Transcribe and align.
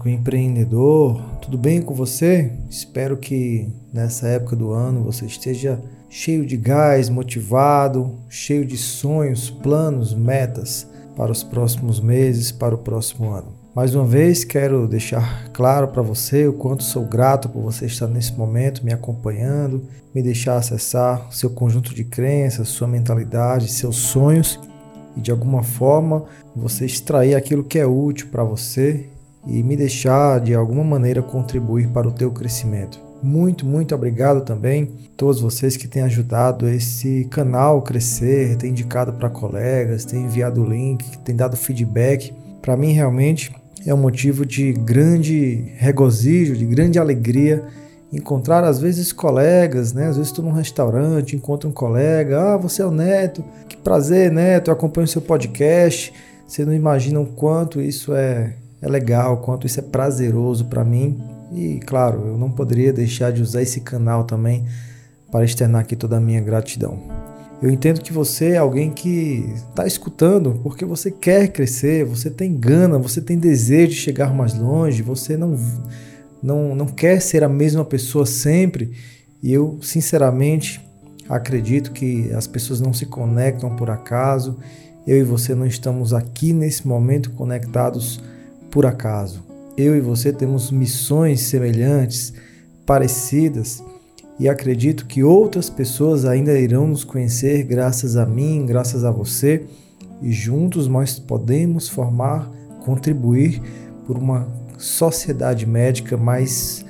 Médico 0.00 0.08
empreendedor, 0.08 1.20
tudo 1.42 1.58
bem 1.58 1.82
com 1.82 1.92
você? 1.94 2.50
Espero 2.70 3.18
que 3.18 3.68
nessa 3.92 4.28
época 4.28 4.56
do 4.56 4.72
ano 4.72 5.04
você 5.04 5.26
esteja 5.26 5.80
cheio 6.08 6.46
de 6.46 6.56
gás, 6.56 7.10
motivado, 7.10 8.18
cheio 8.28 8.64
de 8.64 8.78
sonhos, 8.78 9.50
planos, 9.50 10.14
metas 10.14 10.86
para 11.16 11.30
os 11.30 11.42
próximos 11.42 12.00
meses, 12.00 12.50
para 12.50 12.74
o 12.74 12.78
próximo 12.78 13.30
ano. 13.30 13.52
Mais 13.74 13.94
uma 13.94 14.06
vez, 14.06 14.42
quero 14.42 14.88
deixar 14.88 15.50
claro 15.52 15.88
para 15.88 16.02
você 16.02 16.46
o 16.46 16.54
quanto 16.54 16.82
sou 16.82 17.04
grato 17.04 17.48
por 17.48 17.62
você 17.62 17.84
estar 17.86 18.06
nesse 18.06 18.32
momento 18.32 18.84
me 18.84 18.92
acompanhando, 18.92 19.86
me 20.14 20.22
deixar 20.22 20.56
acessar 20.56 21.26
seu 21.30 21.50
conjunto 21.50 21.94
de 21.94 22.04
crenças, 22.04 22.68
sua 22.68 22.88
mentalidade, 22.88 23.70
seus 23.70 23.96
sonhos 23.96 24.58
e 25.16 25.20
de 25.20 25.30
alguma 25.30 25.62
forma 25.62 26.24
você 26.56 26.86
extrair 26.86 27.34
aquilo 27.34 27.64
que 27.64 27.78
é 27.78 27.86
útil 27.86 28.28
para 28.30 28.44
você 28.44 29.10
e 29.46 29.62
me 29.62 29.76
deixar 29.76 30.40
de 30.40 30.54
alguma 30.54 30.84
maneira 30.84 31.22
contribuir 31.22 31.88
para 31.88 32.08
o 32.08 32.12
teu 32.12 32.30
crescimento. 32.30 33.00
Muito, 33.22 33.66
muito 33.66 33.94
obrigado 33.94 34.42
também 34.42 34.84
a 34.84 35.16
todos 35.16 35.40
vocês 35.40 35.76
que 35.76 35.86
têm 35.86 36.02
ajudado 36.02 36.68
esse 36.68 37.26
canal 37.30 37.82
crescer, 37.82 38.56
têm 38.56 38.70
indicado 38.70 39.12
para 39.12 39.28
colegas, 39.28 40.04
têm 40.04 40.24
enviado 40.24 40.62
o 40.62 40.68
link, 40.68 41.18
têm 41.18 41.36
dado 41.36 41.56
feedback. 41.56 42.32
Para 42.62 42.76
mim 42.76 42.92
realmente 42.92 43.54
é 43.86 43.92
um 43.92 43.98
motivo 43.98 44.46
de 44.46 44.72
grande 44.72 45.72
regozijo, 45.76 46.56
de 46.56 46.64
grande 46.64 46.98
alegria 46.98 47.64
encontrar 48.12 48.64
às 48.64 48.80
vezes 48.80 49.12
colegas, 49.12 49.92
né? 49.92 50.08
Às 50.08 50.16
vezes 50.16 50.30
estou 50.30 50.44
num 50.44 50.52
restaurante, 50.52 51.36
encontro 51.36 51.68
um 51.68 51.72
colega, 51.72 52.54
ah, 52.54 52.56
você 52.56 52.82
é 52.82 52.86
o 52.86 52.90
Neto, 52.90 53.44
que 53.68 53.76
prazer, 53.76 54.32
Neto, 54.32 54.68
eu 54.68 54.74
acompanho 54.74 55.04
o 55.04 55.08
seu 55.08 55.22
podcast. 55.22 56.12
Você 56.46 56.64
não 56.64 56.74
imagina 56.74 57.20
o 57.20 57.26
quanto 57.26 57.80
isso 57.80 58.12
é, 58.12 58.54
é 58.80 58.88
legal, 58.88 59.38
quanto 59.38 59.66
isso 59.66 59.80
é 59.80 59.82
prazeroso 59.82 60.66
para 60.66 60.84
mim. 60.84 61.20
E 61.52 61.80
claro, 61.80 62.28
eu 62.28 62.38
não 62.38 62.50
poderia 62.50 62.92
deixar 62.92 63.32
de 63.32 63.42
usar 63.42 63.62
esse 63.62 63.80
canal 63.80 64.24
também 64.24 64.64
para 65.30 65.44
externar 65.44 65.82
aqui 65.82 65.96
toda 65.96 66.16
a 66.16 66.20
minha 66.20 66.40
gratidão. 66.40 66.98
Eu 67.62 67.70
entendo 67.70 68.00
que 68.00 68.12
você 68.12 68.52
é 68.52 68.56
alguém 68.56 68.90
que 68.90 69.52
está 69.68 69.86
escutando 69.86 70.58
porque 70.62 70.84
você 70.84 71.10
quer 71.10 71.48
crescer, 71.48 72.04
você 72.04 72.30
tem 72.30 72.54
gana, 72.54 72.98
você 72.98 73.20
tem 73.20 73.38
desejo 73.38 73.88
de 73.88 73.96
chegar 73.96 74.32
mais 74.32 74.54
longe, 74.54 75.02
você 75.02 75.36
não 75.36 75.56
não, 76.42 76.74
não 76.74 76.86
quer 76.86 77.20
ser 77.20 77.44
a 77.44 77.48
mesma 77.48 77.84
pessoa 77.84 78.24
sempre. 78.24 78.92
E 79.42 79.52
eu, 79.52 79.78
sinceramente, 79.82 80.80
acredito 81.28 81.92
que 81.92 82.32
as 82.32 82.46
pessoas 82.46 82.80
não 82.80 82.92
se 82.92 83.06
conectam 83.06 83.76
por 83.76 83.90
acaso. 83.90 84.58
Eu 85.06 85.18
e 85.18 85.22
você 85.22 85.54
não 85.54 85.66
estamos 85.66 86.12
aqui 86.12 86.52
nesse 86.52 86.86
momento 86.86 87.30
conectados 87.32 88.22
por 88.70 88.86
acaso. 88.86 89.42
Eu 89.76 89.96
e 89.96 90.00
você 90.00 90.32
temos 90.32 90.70
missões 90.70 91.42
semelhantes, 91.42 92.32
parecidas, 92.86 93.82
e 94.38 94.48
acredito 94.48 95.06
que 95.06 95.22
outras 95.22 95.68
pessoas 95.68 96.24
ainda 96.24 96.58
irão 96.58 96.86
nos 96.86 97.04
conhecer 97.04 97.62
graças 97.64 98.16
a 98.16 98.24
mim, 98.24 98.64
graças 98.64 99.04
a 99.04 99.10
você, 99.10 99.66
e 100.22 100.32
juntos 100.32 100.86
nós 100.86 101.18
podemos 101.18 101.88
formar, 101.88 102.50
contribuir 102.84 103.60
por 104.06 104.16
uma 104.16 104.48
sociedade 104.78 105.66
médica 105.66 106.16
mais 106.16 106.84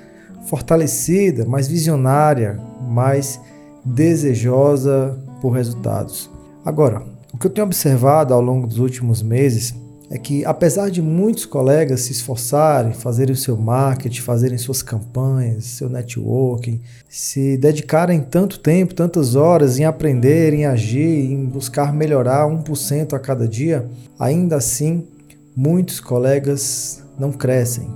fortalecida, 0.47 1.45
mais 1.45 1.67
visionária, 1.67 2.61
mais 2.89 3.41
desejosa 3.85 5.19
por 5.41 5.51
resultados. 5.51 6.31
Agora, 6.65 7.03
o 7.33 7.39
que 7.39 7.47
eu 7.47 7.51
tenho 7.51 7.67
observado 7.67 8.35
ao 8.35 8.41
longo 8.41 8.67
dos 8.67 8.79
últimos 8.79 9.23
meses 9.23 9.75
é 10.11 10.19
que, 10.19 10.45
apesar 10.45 10.91
de 10.91 11.01
muitos 11.01 11.47
colegas 11.47 12.01
se 12.01 12.11
esforçarem, 12.11 12.93
fazerem 12.93 13.33
o 13.33 13.37
seu 13.37 13.57
marketing, 13.57 14.21
fazerem 14.23 14.59
suas 14.59 14.83
campanhas, 14.83 15.65
seu 15.65 15.89
networking, 15.89 16.81
se 17.09 17.57
dedicarem 17.57 18.21
tanto 18.21 18.59
tempo, 18.59 18.93
tantas 18.93 19.37
horas 19.37 19.79
em 19.79 19.85
aprender, 19.85 20.53
em 20.53 20.67
agir, 20.67 21.31
em 21.31 21.47
buscar 21.47 21.93
melhorar 21.93 22.49
1% 22.49 23.13
a 23.13 23.21
cada 23.21 23.47
dia, 23.47 23.89
ainda 24.19 24.57
assim, 24.57 25.07
muitos 25.55 26.01
colegas 26.01 27.05
não 27.17 27.31
crescem. 27.31 27.89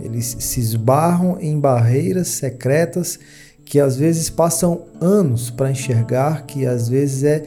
Eles 0.00 0.36
se 0.38 0.60
esbarram 0.60 1.38
em 1.40 1.58
barreiras 1.58 2.28
secretas 2.28 3.18
que 3.64 3.80
às 3.80 3.96
vezes 3.96 4.30
passam 4.30 4.82
anos 5.00 5.50
para 5.50 5.70
enxergar, 5.70 6.46
que 6.46 6.64
às 6.64 6.88
vezes 6.88 7.24
é 7.24 7.44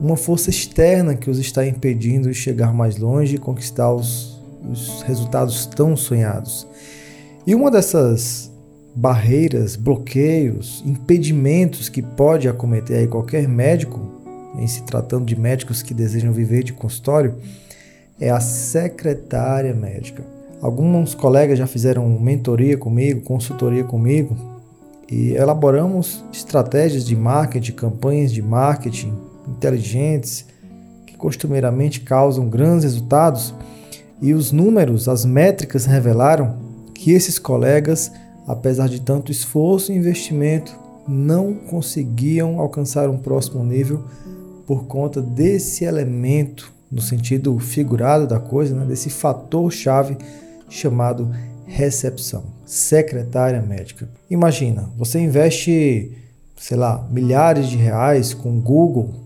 uma 0.00 0.16
força 0.16 0.50
externa 0.50 1.14
que 1.14 1.30
os 1.30 1.38
está 1.38 1.66
impedindo 1.66 2.28
de 2.28 2.34
chegar 2.34 2.72
mais 2.72 2.96
longe 2.96 3.36
e 3.36 3.38
conquistar 3.38 3.92
os, 3.92 4.40
os 4.70 5.02
resultados 5.02 5.66
tão 5.66 5.96
sonhados. 5.96 6.66
E 7.46 7.54
uma 7.54 7.70
dessas 7.70 8.50
barreiras, 8.94 9.76
bloqueios, 9.76 10.82
impedimentos 10.86 11.88
que 11.88 12.02
pode 12.02 12.48
acometer 12.48 12.98
aí 12.98 13.06
qualquer 13.06 13.46
médico, 13.46 14.00
em 14.58 14.66
se 14.66 14.82
tratando 14.82 15.26
de 15.26 15.38
médicos 15.38 15.82
que 15.82 15.92
desejam 15.92 16.32
viver 16.32 16.62
de 16.62 16.72
consultório, 16.72 17.34
é 18.18 18.30
a 18.30 18.40
secretária 18.40 19.74
médica. 19.74 20.24
Alguns 20.62 21.14
colegas 21.14 21.58
já 21.58 21.66
fizeram 21.66 22.08
mentoria 22.18 22.78
comigo, 22.78 23.20
consultoria 23.20 23.84
comigo 23.84 24.34
e 25.10 25.32
elaboramos 25.32 26.24
estratégias 26.32 27.04
de 27.04 27.14
marketing, 27.14 27.72
campanhas 27.72 28.32
de 28.32 28.40
marketing 28.40 29.12
inteligentes 29.48 30.46
que 31.06 31.16
costumeiramente 31.16 32.00
causam 32.00 32.48
grandes 32.48 32.84
resultados 32.84 33.54
e 34.20 34.32
os 34.32 34.50
números, 34.50 35.08
as 35.08 35.24
métricas 35.24 35.84
revelaram 35.84 36.56
que 36.94 37.12
esses 37.12 37.38
colegas, 37.38 38.10
apesar 38.46 38.88
de 38.88 39.00
tanto 39.00 39.30
esforço 39.30 39.92
e 39.92 39.96
investimento, 39.96 40.76
não 41.06 41.54
conseguiam 41.54 42.58
alcançar 42.58 43.08
um 43.08 43.18
próximo 43.18 43.62
nível 43.62 44.04
por 44.66 44.86
conta 44.86 45.20
desse 45.20 45.84
elemento, 45.84 46.72
no 46.90 47.00
sentido 47.00 47.58
figurado 47.58 48.26
da 48.26 48.40
coisa, 48.40 48.74
né, 48.74 48.84
desse 48.86 49.10
fator 49.10 49.70
chave 49.70 50.16
chamado 50.68 51.30
recepção, 51.66 52.44
secretária 52.64 53.60
médica. 53.60 54.08
Imagina, 54.30 54.88
você 54.96 55.20
investe, 55.20 56.12
sei 56.56 56.76
lá, 56.76 57.06
milhares 57.10 57.68
de 57.68 57.76
reais 57.76 58.32
com 58.32 58.60
Google 58.60 59.25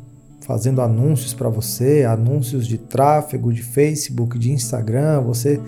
fazendo 0.50 0.82
anúncios 0.82 1.32
para 1.32 1.48
você, 1.48 2.04
anúncios 2.04 2.66
de 2.66 2.76
tráfego 2.76 3.52
de 3.52 3.62
Facebook, 3.62 4.36
de 4.36 4.50
Instagram, 4.50 5.20
você 5.20 5.60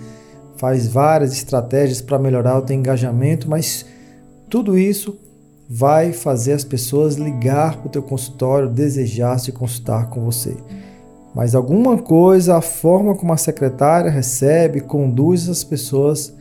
faz 0.57 0.87
várias 0.87 1.31
estratégias 1.31 2.01
para 2.01 2.19
melhorar 2.19 2.61
o 2.61 2.67
seu 2.67 2.75
engajamento, 2.75 3.49
mas 3.49 3.85
tudo 4.49 4.77
isso 4.77 5.17
vai 5.69 6.11
fazer 6.11 6.51
as 6.51 6.65
pessoas 6.65 7.15
ligar 7.15 7.77
para 7.77 7.87
o 7.87 7.89
teu 7.89 8.03
consultório, 8.03 8.69
desejar 8.69 9.39
se 9.39 9.53
consultar 9.53 10.09
com 10.09 10.25
você. 10.25 10.53
Mas 11.33 11.55
alguma 11.55 11.97
coisa, 11.97 12.57
a 12.57 12.61
forma 12.61 13.15
como 13.15 13.31
a 13.31 13.37
secretária 13.37 14.11
recebe, 14.11 14.81
conduz 14.81 15.47
as 15.47 15.63
pessoas, 15.63 16.33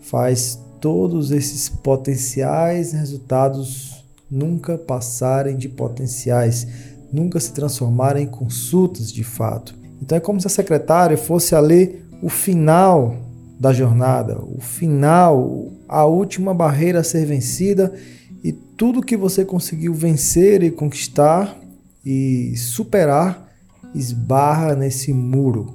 faz 0.00 0.58
todos 0.80 1.30
esses 1.30 1.68
potenciais 1.68 2.92
resultados 2.92 4.04
nunca 4.28 4.76
passarem 4.76 5.56
de 5.56 5.68
potenciais, 5.68 6.66
nunca 7.14 7.38
se 7.38 7.52
transformarem 7.52 8.24
em 8.24 8.28
consultas 8.28 9.12
de 9.12 9.22
fato. 9.22 9.74
Então 10.02 10.18
é 10.18 10.20
como 10.20 10.40
se 10.40 10.46
a 10.46 10.50
secretária 10.50 11.16
fosse 11.16 11.54
ali 11.54 12.02
o 12.20 12.28
final 12.28 13.16
da 13.58 13.72
jornada, 13.72 14.38
o 14.38 14.60
final, 14.60 15.70
a 15.88 16.04
última 16.04 16.52
barreira 16.52 17.00
a 17.00 17.04
ser 17.04 17.24
vencida 17.24 17.94
e 18.42 18.52
tudo 18.52 19.02
que 19.02 19.16
você 19.16 19.44
conseguiu 19.44 19.94
vencer 19.94 20.62
e 20.62 20.70
conquistar 20.70 21.56
e 22.04 22.54
superar 22.56 23.48
esbarra 23.94 24.74
nesse 24.74 25.12
muro 25.12 25.72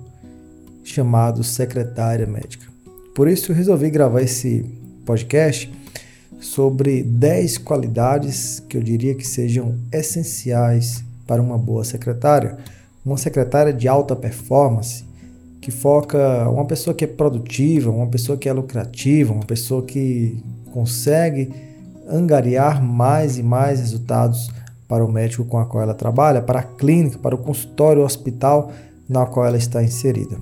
chamado 0.83 1.43
secretária 1.43 2.27
médica. 2.27 2.67
Por 3.15 3.27
isso 3.27 3.51
eu 3.51 3.55
resolvi 3.55 3.89
gravar 3.89 4.21
esse 4.21 4.65
podcast 5.05 5.71
sobre 6.39 7.01
10 7.03 7.57
qualidades 7.59 8.61
que 8.67 8.77
eu 8.77 8.83
diria 8.83 9.15
que 9.15 9.25
sejam 9.25 9.77
essenciais 9.91 11.03
para 11.29 11.43
uma 11.43 11.59
boa 11.59 11.83
secretária. 11.83 12.57
Uma 13.05 13.15
secretária 13.15 13.71
de 13.71 13.87
alta 13.87 14.15
performance 14.15 15.05
que 15.61 15.69
foca 15.69 16.49
uma 16.49 16.65
pessoa 16.65 16.91
que 16.91 17.03
é 17.03 17.07
produtiva, 17.07 17.91
uma 17.91 18.07
pessoa 18.07 18.35
que 18.35 18.49
é 18.49 18.53
lucrativa, 18.53 19.31
uma 19.31 19.45
pessoa 19.45 19.83
que 19.83 20.43
consegue 20.73 21.53
angariar 22.09 22.83
mais 22.83 23.37
e 23.37 23.43
mais 23.43 23.79
resultados 23.79 24.49
para 24.87 25.05
o 25.05 25.11
médico 25.11 25.45
com 25.45 25.59
a 25.59 25.67
qual 25.67 25.83
ela 25.83 25.93
trabalha, 25.93 26.41
para 26.41 26.61
a 26.61 26.63
clínica, 26.63 27.19
para 27.19 27.35
o 27.35 27.37
consultório, 27.37 28.01
o 28.01 28.05
hospital 28.05 28.71
na 29.07 29.23
qual 29.27 29.45
ela 29.45 29.57
está 29.57 29.83
inserida. 29.83 30.35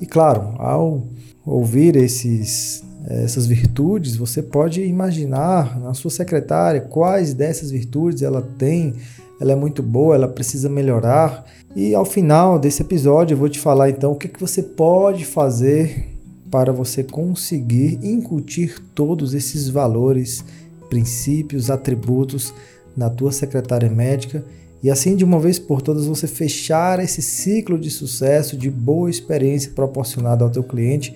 E 0.00 0.06
claro, 0.06 0.54
ao 0.58 1.04
ouvir 1.46 1.94
esses, 1.94 2.82
essas 3.06 3.46
virtudes, 3.46 4.16
você 4.16 4.42
pode 4.42 4.82
imaginar 4.82 5.78
na 5.78 5.94
sua 5.94 6.10
secretária 6.10 6.80
quais 6.80 7.32
dessas 7.32 7.70
virtudes 7.70 8.22
ela 8.22 8.42
tem, 8.58 8.96
ela 9.42 9.50
é 9.50 9.56
muito 9.56 9.82
boa, 9.82 10.14
ela 10.14 10.28
precisa 10.28 10.68
melhorar. 10.68 11.44
E 11.74 11.96
ao 11.96 12.04
final 12.04 12.60
desse 12.60 12.80
episódio 12.80 13.34
eu 13.34 13.38
vou 13.38 13.48
te 13.48 13.58
falar 13.58 13.90
então 13.90 14.12
o 14.12 14.14
que, 14.14 14.28
que 14.28 14.40
você 14.40 14.62
pode 14.62 15.24
fazer 15.24 16.06
para 16.48 16.72
você 16.72 17.02
conseguir 17.02 17.98
incutir 18.04 18.80
todos 18.94 19.34
esses 19.34 19.68
valores, 19.68 20.44
princípios, 20.88 21.70
atributos 21.70 22.54
na 22.96 23.10
tua 23.10 23.32
secretária 23.32 23.90
médica 23.90 24.44
e 24.80 24.88
assim 24.88 25.16
de 25.16 25.24
uma 25.24 25.40
vez 25.40 25.58
por 25.58 25.82
todas 25.82 26.06
você 26.06 26.28
fechar 26.28 27.00
esse 27.00 27.20
ciclo 27.20 27.76
de 27.76 27.90
sucesso, 27.90 28.56
de 28.56 28.70
boa 28.70 29.10
experiência 29.10 29.72
proporcionada 29.72 30.44
ao 30.44 30.50
teu 30.50 30.62
cliente, 30.62 31.12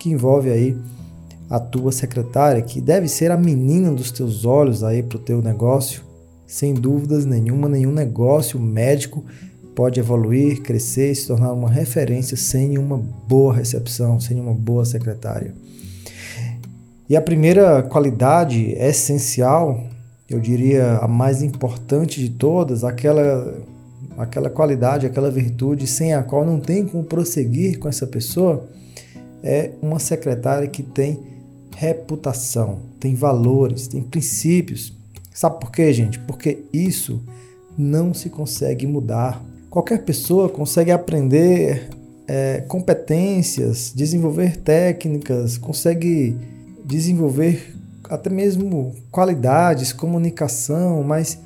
que 0.00 0.10
envolve 0.10 0.50
aí 0.50 0.76
a 1.48 1.60
tua 1.60 1.92
secretária, 1.92 2.60
que 2.60 2.80
deve 2.80 3.06
ser 3.06 3.30
a 3.30 3.36
menina 3.36 3.92
dos 3.92 4.10
teus 4.10 4.44
olhos 4.44 4.82
aí 4.82 5.00
para 5.00 5.16
o 5.16 5.20
teu 5.20 5.40
negócio. 5.40 6.07
Sem 6.48 6.72
dúvidas 6.72 7.26
nenhuma, 7.26 7.68
nenhum 7.68 7.92
negócio 7.92 8.58
médico 8.58 9.22
pode 9.76 10.00
evoluir, 10.00 10.62
crescer 10.62 11.12
e 11.12 11.14
se 11.14 11.26
tornar 11.26 11.52
uma 11.52 11.70
referência 11.70 12.36
sem 12.36 12.78
uma 12.78 12.96
boa 12.96 13.54
recepção, 13.54 14.18
sem 14.18 14.40
uma 14.40 14.54
boa 14.54 14.84
secretária. 14.84 15.54
E 17.08 17.14
a 17.14 17.20
primeira 17.20 17.82
qualidade 17.82 18.72
essencial 18.72 19.84
eu 20.28 20.40
diria 20.40 20.96
a 20.96 21.06
mais 21.06 21.42
importante 21.42 22.20
de 22.20 22.30
todas, 22.30 22.82
aquela 22.82 23.54
aquela 24.16 24.50
qualidade, 24.50 25.06
aquela 25.06 25.30
virtude 25.30 25.86
sem 25.86 26.12
a 26.12 26.22
qual 26.22 26.44
não 26.44 26.58
tem 26.58 26.84
como 26.84 27.04
prosseguir 27.04 27.78
com 27.78 27.88
essa 27.88 28.06
pessoa, 28.06 28.68
é 29.42 29.70
uma 29.80 30.00
secretária 30.00 30.66
que 30.66 30.82
tem 30.82 31.20
reputação, 31.76 32.80
tem 32.98 33.14
valores, 33.14 33.86
tem 33.86 34.02
princípios. 34.02 34.97
Sabe 35.38 35.60
por 35.60 35.70
quê, 35.70 35.92
gente? 35.92 36.18
Porque 36.18 36.64
isso 36.72 37.22
não 37.78 38.12
se 38.12 38.28
consegue 38.28 38.88
mudar. 38.88 39.40
Qualquer 39.70 40.02
pessoa 40.02 40.48
consegue 40.48 40.90
aprender 40.90 41.88
é, 42.26 42.64
competências, 42.66 43.92
desenvolver 43.94 44.56
técnicas, 44.56 45.56
consegue 45.56 46.36
desenvolver 46.84 47.72
até 48.10 48.28
mesmo 48.28 48.96
qualidades, 49.12 49.92
comunicação, 49.92 51.04
mas 51.04 51.38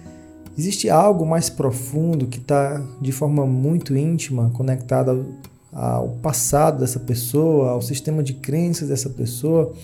existe 0.57 0.89
algo 0.89 1.27
mais 1.27 1.51
profundo 1.51 2.27
que 2.27 2.39
está 2.39 2.83
de 2.99 3.13
forma 3.13 3.45
muito 3.45 3.95
íntima 3.95 4.51
conectado 4.55 5.35
ao 5.71 6.09
passado 6.23 6.79
dessa 6.79 6.99
pessoa, 6.99 7.73
ao 7.73 7.83
sistema 7.83 8.23
de 8.23 8.33
crenças 8.33 8.89
dessa 8.89 9.11
pessoa, 9.11 9.75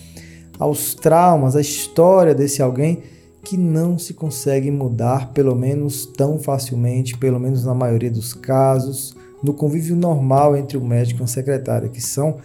aos 0.57 0.95
traumas, 0.95 1.55
à 1.55 1.61
história 1.61 2.33
desse 2.33 2.59
alguém 2.59 3.03
que 3.43 3.57
não 3.57 3.97
se 3.97 4.13
consegue 4.13 4.69
mudar, 4.69 5.31
pelo 5.33 5.55
menos 5.55 6.05
tão 6.05 6.39
facilmente, 6.39 7.17
pelo 7.17 7.39
menos 7.39 7.63
na 7.65 7.73
maioria 7.73 8.11
dos 8.11 8.33
casos, 8.33 9.15
no 9.43 9.53
convívio 9.53 9.95
normal 9.95 10.55
entre 10.55 10.77
o 10.77 10.83
médico 10.83 11.21
e 11.21 11.23
a 11.23 11.27
secretária, 11.27 11.89
que 11.89 12.01
são 12.01 12.37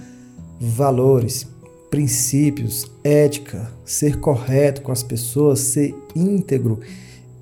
valores, 0.61 1.47
princípios, 1.91 2.91
ética, 3.03 3.71
ser 3.85 4.19
correto 4.19 4.83
com 4.83 4.93
as 4.93 5.03
pessoas, 5.03 5.61
ser 5.61 5.95
íntegro. 6.15 6.81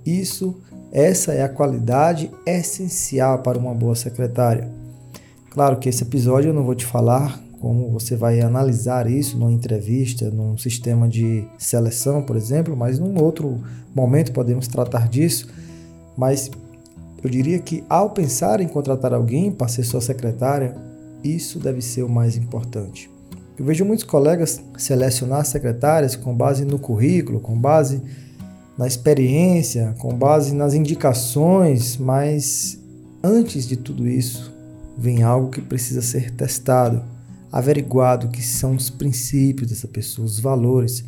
Isso, 0.04 0.56
essa 0.90 1.32
é 1.32 1.42
a 1.42 1.48
qualidade 1.48 2.30
essencial 2.46 3.38
para 3.38 3.58
uma 3.58 3.74
boa 3.74 3.94
secretária. 3.94 4.70
Claro 5.50 5.78
que 5.78 5.88
esse 5.88 6.02
episódio 6.02 6.48
eu 6.48 6.54
não 6.54 6.64
vou 6.64 6.74
te 6.74 6.84
falar 6.84 7.40
como 7.62 7.88
você 7.90 8.16
vai 8.16 8.40
analisar 8.40 9.08
isso 9.08 9.38
numa 9.38 9.52
entrevista, 9.52 10.28
num 10.32 10.58
sistema 10.58 11.08
de 11.08 11.46
seleção, 11.56 12.20
por 12.20 12.34
exemplo, 12.34 12.76
mas 12.76 12.98
num 12.98 13.22
outro 13.22 13.62
momento 13.94 14.32
podemos 14.32 14.66
tratar 14.66 15.08
disso. 15.08 15.46
Mas 16.16 16.50
eu 17.22 17.30
diria 17.30 17.60
que 17.60 17.84
ao 17.88 18.10
pensar 18.10 18.60
em 18.60 18.66
contratar 18.66 19.14
alguém 19.14 19.52
para 19.52 19.68
ser 19.68 19.84
sua 19.84 20.00
secretária, 20.00 20.74
isso 21.22 21.60
deve 21.60 21.80
ser 21.80 22.02
o 22.02 22.08
mais 22.08 22.36
importante. 22.36 23.08
Eu 23.56 23.64
vejo 23.64 23.84
muitos 23.84 24.04
colegas 24.04 24.60
selecionar 24.76 25.46
secretárias 25.46 26.16
com 26.16 26.34
base 26.34 26.64
no 26.64 26.80
currículo, 26.80 27.38
com 27.38 27.56
base 27.56 28.02
na 28.76 28.88
experiência, 28.88 29.94
com 29.98 30.12
base 30.12 30.52
nas 30.52 30.74
indicações, 30.74 31.96
mas 31.96 32.76
antes 33.22 33.68
de 33.68 33.76
tudo 33.76 34.08
isso, 34.08 34.52
vem 34.98 35.22
algo 35.22 35.48
que 35.48 35.60
precisa 35.60 36.02
ser 36.02 36.32
testado, 36.32 37.11
averiguado 37.52 38.28
que 38.28 38.42
são 38.42 38.74
os 38.74 38.88
princípios 38.88 39.68
dessa 39.68 39.86
pessoa, 39.86 40.24
os 40.24 40.40
valores, 40.40 41.04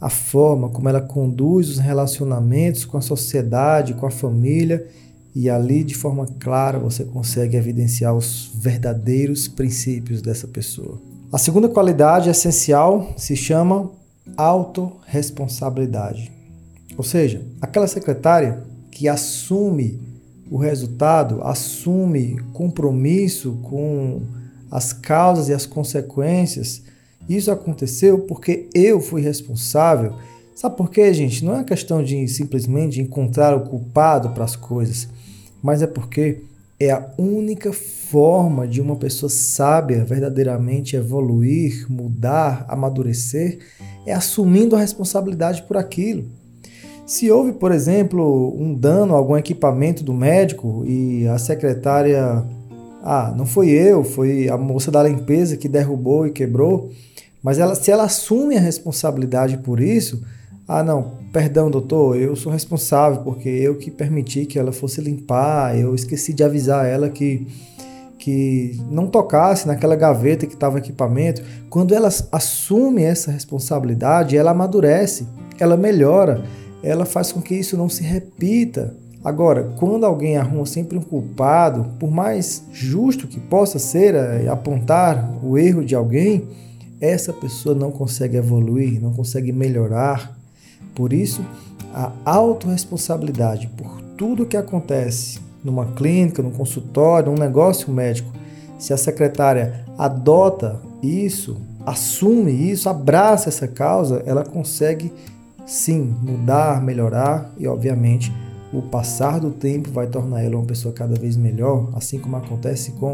a 0.00 0.08
forma 0.08 0.70
como 0.70 0.88
ela 0.88 1.02
conduz 1.02 1.68
os 1.68 1.78
relacionamentos 1.78 2.86
com 2.86 2.96
a 2.96 3.02
sociedade, 3.02 3.94
com 3.94 4.06
a 4.06 4.10
família, 4.10 4.88
e 5.34 5.48
ali 5.48 5.84
de 5.84 5.94
forma 5.94 6.26
clara 6.40 6.78
você 6.78 7.04
consegue 7.04 7.56
evidenciar 7.56 8.14
os 8.14 8.50
verdadeiros 8.54 9.46
princípios 9.46 10.22
dessa 10.22 10.48
pessoa. 10.48 10.98
A 11.30 11.38
segunda 11.38 11.68
qualidade 11.68 12.28
essencial 12.28 13.12
se 13.16 13.36
chama 13.36 13.90
autorresponsabilidade. 14.36 16.32
Ou 16.96 17.04
seja, 17.04 17.42
aquela 17.60 17.86
secretária 17.86 18.62
que 18.90 19.08
assume 19.08 19.98
o 20.50 20.58
resultado, 20.58 21.40
assume 21.42 22.38
compromisso 22.52 23.52
com 23.62 24.20
as 24.72 24.92
causas 24.92 25.50
e 25.50 25.52
as 25.52 25.66
consequências. 25.66 26.82
Isso 27.28 27.52
aconteceu 27.52 28.20
porque 28.20 28.68
eu 28.74 29.00
fui 29.00 29.20
responsável. 29.20 30.14
Sabe 30.54 30.76
por 30.76 30.90
quê, 30.90 31.12
gente? 31.12 31.44
Não 31.44 31.60
é 31.60 31.62
questão 31.62 32.02
de 32.02 32.26
simplesmente 32.26 33.00
encontrar 33.00 33.54
o 33.54 33.60
culpado 33.60 34.30
para 34.30 34.44
as 34.44 34.56
coisas, 34.56 35.08
mas 35.62 35.82
é 35.82 35.86
porque 35.86 36.40
é 36.80 36.90
a 36.90 37.06
única 37.16 37.72
forma 37.72 38.66
de 38.66 38.80
uma 38.80 38.96
pessoa 38.96 39.30
sábia 39.30 40.04
verdadeiramente 40.04 40.96
evoluir, 40.96 41.86
mudar, 41.88 42.64
amadurecer, 42.68 43.60
é 44.04 44.12
assumindo 44.12 44.74
a 44.74 44.80
responsabilidade 44.80 45.62
por 45.62 45.76
aquilo. 45.76 46.24
Se 47.06 47.30
houve, 47.30 47.52
por 47.52 47.72
exemplo, 47.72 48.54
um 48.58 48.74
dano 48.74 49.14
a 49.14 49.18
algum 49.18 49.36
equipamento 49.36 50.02
do 50.02 50.14
médico 50.14 50.82
e 50.86 51.26
a 51.28 51.38
secretária, 51.38 52.44
ah, 53.02 53.34
não 53.36 53.44
foi 53.44 53.70
eu, 53.70 54.04
foi 54.04 54.48
a 54.48 54.56
moça 54.56 54.90
da 54.90 55.02
limpeza 55.02 55.56
que 55.56 55.68
derrubou 55.68 56.26
e 56.26 56.30
quebrou, 56.30 56.90
mas 57.42 57.58
ela, 57.58 57.74
se 57.74 57.90
ela 57.90 58.04
assume 58.04 58.56
a 58.56 58.60
responsabilidade 58.60 59.58
por 59.58 59.80
isso, 59.80 60.22
ah, 60.68 60.82
não, 60.82 61.12
perdão, 61.32 61.70
doutor, 61.70 62.16
eu 62.16 62.36
sou 62.36 62.52
responsável 62.52 63.22
porque 63.22 63.48
eu 63.48 63.76
que 63.76 63.90
permiti 63.90 64.46
que 64.46 64.58
ela 64.58 64.72
fosse 64.72 65.00
limpar, 65.00 65.76
eu 65.76 65.94
esqueci 65.94 66.32
de 66.32 66.44
avisar 66.44 66.86
ela 66.86 67.10
que 67.10 67.46
que 68.22 68.80
não 68.88 69.08
tocasse 69.08 69.66
naquela 69.66 69.96
gaveta 69.96 70.46
que 70.46 70.54
estava 70.54 70.78
equipamento. 70.78 71.42
Quando 71.68 71.92
ela 71.92 72.08
assume 72.30 73.02
essa 73.02 73.32
responsabilidade, 73.32 74.36
ela 74.36 74.52
amadurece, 74.52 75.26
ela 75.58 75.76
melhora, 75.76 76.44
ela 76.84 77.04
faz 77.04 77.32
com 77.32 77.42
que 77.42 77.52
isso 77.52 77.76
não 77.76 77.88
se 77.88 78.04
repita. 78.04 78.94
Agora, 79.24 79.72
quando 79.78 80.04
alguém 80.04 80.36
arruma 80.36 80.66
sempre 80.66 80.98
um 80.98 81.02
culpado, 81.02 81.86
por 81.98 82.10
mais 82.10 82.64
justo 82.72 83.28
que 83.28 83.38
possa 83.38 83.78
ser 83.78 84.14
é, 84.14 84.48
apontar 84.48 85.32
o 85.42 85.56
erro 85.56 85.84
de 85.84 85.94
alguém, 85.94 86.48
essa 87.00 87.32
pessoa 87.32 87.74
não 87.74 87.90
consegue 87.90 88.36
evoluir, 88.36 89.00
não 89.00 89.12
consegue 89.12 89.52
melhorar, 89.52 90.36
por 90.94 91.12
isso, 91.12 91.44
a 91.94 92.12
autorresponsabilidade 92.24 93.68
por 93.76 94.00
tudo 94.16 94.46
que 94.46 94.56
acontece 94.56 95.40
numa 95.64 95.86
clínica, 95.86 96.42
num 96.42 96.50
consultório, 96.50 97.30
num 97.30 97.38
negócio 97.38 97.92
médico, 97.92 98.32
se 98.78 98.92
a 98.92 98.96
secretária 98.96 99.84
adota 99.96 100.80
isso, 101.02 101.60
assume 101.86 102.50
isso, 102.50 102.88
abraça 102.88 103.48
essa 103.48 103.68
causa, 103.68 104.22
ela 104.26 104.44
consegue 104.44 105.12
sim 105.64 106.14
mudar, 106.22 106.82
melhorar 106.82 107.52
e, 107.56 107.66
obviamente, 107.68 108.32
o 108.72 108.82
passar 108.82 109.38
do 109.38 109.50
tempo 109.50 109.90
vai 109.90 110.06
tornar 110.06 110.42
ela 110.42 110.56
uma 110.56 110.64
pessoa 110.64 110.94
cada 110.94 111.14
vez 111.14 111.36
melhor, 111.36 111.90
assim 111.94 112.18
como 112.18 112.36
acontece 112.36 112.92
com 112.92 113.12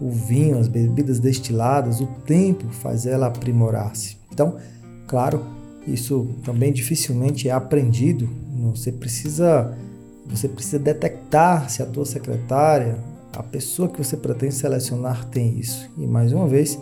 o 0.00 0.10
vinho, 0.10 0.58
as 0.58 0.68
bebidas 0.68 1.18
destiladas, 1.18 2.00
o 2.00 2.06
tempo 2.26 2.66
faz 2.68 3.06
ela 3.06 3.26
aprimorar-se. 3.26 4.16
Então, 4.32 4.56
claro, 5.06 5.42
isso 5.86 6.28
também 6.44 6.72
dificilmente 6.72 7.48
é 7.48 7.52
aprendido. 7.52 8.28
Você 8.72 8.92
precisa 8.92 9.76
você 10.26 10.48
precisa 10.48 10.78
detectar 10.78 11.68
se 11.68 11.82
a 11.82 11.86
tua 11.86 12.06
secretária, 12.06 12.96
a 13.36 13.42
pessoa 13.42 13.88
que 13.88 13.98
você 13.98 14.16
pretende 14.16 14.54
selecionar 14.54 15.24
tem 15.24 15.58
isso. 15.58 15.90
E 15.98 16.06
mais 16.06 16.32
uma 16.32 16.46
vez, 16.46 16.78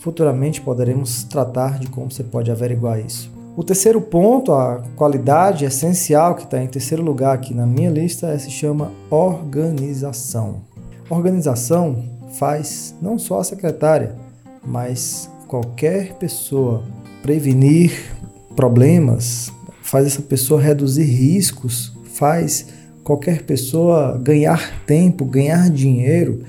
futuramente 0.00 0.60
poderemos 0.60 1.22
tratar 1.22 1.78
de 1.78 1.86
como 1.86 2.10
você 2.10 2.24
pode 2.24 2.50
averiguar 2.50 2.98
isso. 2.98 3.30
O 3.54 3.62
terceiro 3.62 4.00
ponto, 4.00 4.50
a 4.52 4.82
qualidade 4.96 5.66
essencial 5.66 6.34
que 6.34 6.44
está 6.44 6.62
em 6.62 6.66
terceiro 6.66 7.02
lugar 7.02 7.34
aqui 7.34 7.52
na 7.52 7.66
minha 7.66 7.90
lista, 7.90 8.28
é, 8.28 8.38
se 8.38 8.50
chama 8.50 8.90
organização. 9.10 10.62
Organização 11.10 12.02
faz 12.38 12.94
não 13.02 13.18
só 13.18 13.40
a 13.40 13.44
secretária, 13.44 14.16
mas 14.64 15.28
qualquer 15.46 16.14
pessoa 16.14 16.82
prevenir 17.22 17.92
problemas, 18.56 19.52
faz 19.82 20.06
essa 20.06 20.22
pessoa 20.22 20.58
reduzir 20.58 21.04
riscos, 21.04 21.92
faz 22.14 22.68
qualquer 23.04 23.42
pessoa 23.42 24.16
ganhar 24.16 24.82
tempo, 24.86 25.26
ganhar 25.26 25.68
dinheiro, 25.68 26.42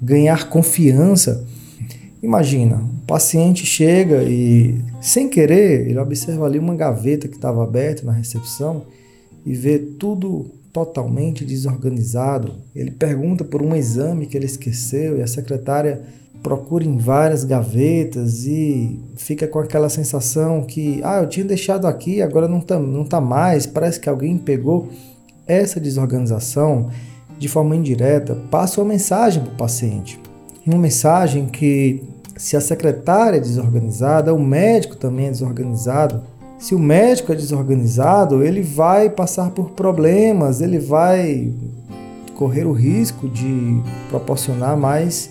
ganhar 0.00 0.48
confiança. 0.48 1.44
Imagina, 2.24 2.76
o 2.76 3.06
paciente 3.06 3.66
chega 3.66 4.22
e, 4.22 4.82
sem 4.98 5.28
querer, 5.28 5.86
ele 5.86 5.98
observa 5.98 6.46
ali 6.46 6.58
uma 6.58 6.74
gaveta 6.74 7.28
que 7.28 7.34
estava 7.34 7.62
aberta 7.62 8.02
na 8.02 8.12
recepção 8.12 8.86
e 9.44 9.52
vê 9.52 9.78
tudo 9.78 10.46
totalmente 10.72 11.44
desorganizado. 11.44 12.54
Ele 12.74 12.90
pergunta 12.90 13.44
por 13.44 13.60
um 13.60 13.76
exame 13.76 14.24
que 14.24 14.38
ele 14.38 14.46
esqueceu 14.46 15.18
e 15.18 15.22
a 15.22 15.26
secretária 15.26 16.00
procura 16.42 16.82
em 16.82 16.96
várias 16.96 17.44
gavetas 17.44 18.46
e 18.46 18.98
fica 19.16 19.46
com 19.46 19.58
aquela 19.58 19.90
sensação 19.90 20.62
que, 20.62 21.02
ah, 21.04 21.20
eu 21.20 21.28
tinha 21.28 21.44
deixado 21.44 21.86
aqui, 21.86 22.22
agora 22.22 22.48
não 22.48 22.60
está 22.60 22.78
não 22.78 23.04
tá 23.04 23.20
mais, 23.20 23.66
parece 23.66 24.00
que 24.00 24.08
alguém 24.08 24.38
pegou. 24.38 24.88
Essa 25.46 25.78
desorganização, 25.78 26.88
de 27.38 27.48
forma 27.48 27.76
indireta, 27.76 28.34
passa 28.50 28.80
uma 28.80 28.88
mensagem 28.88 29.42
para 29.42 29.52
o 29.52 29.56
paciente. 29.56 30.18
Uma 30.66 30.78
mensagem 30.78 31.44
que, 31.44 32.02
se 32.36 32.56
a 32.56 32.60
secretária 32.60 33.36
é 33.36 33.40
desorganizada, 33.40 34.34
o 34.34 34.38
médico 34.38 34.96
também 34.96 35.26
é 35.26 35.30
desorganizado, 35.30 36.22
se 36.58 36.74
o 36.74 36.78
médico 36.78 37.32
é 37.32 37.34
desorganizado, 37.34 38.42
ele 38.42 38.62
vai 38.62 39.10
passar 39.10 39.50
por 39.50 39.70
problemas, 39.70 40.60
ele 40.60 40.78
vai 40.78 41.52
correr 42.34 42.64
o 42.64 42.72
risco 42.72 43.28
de 43.28 43.80
proporcionar 44.08 44.76
mais, 44.76 45.30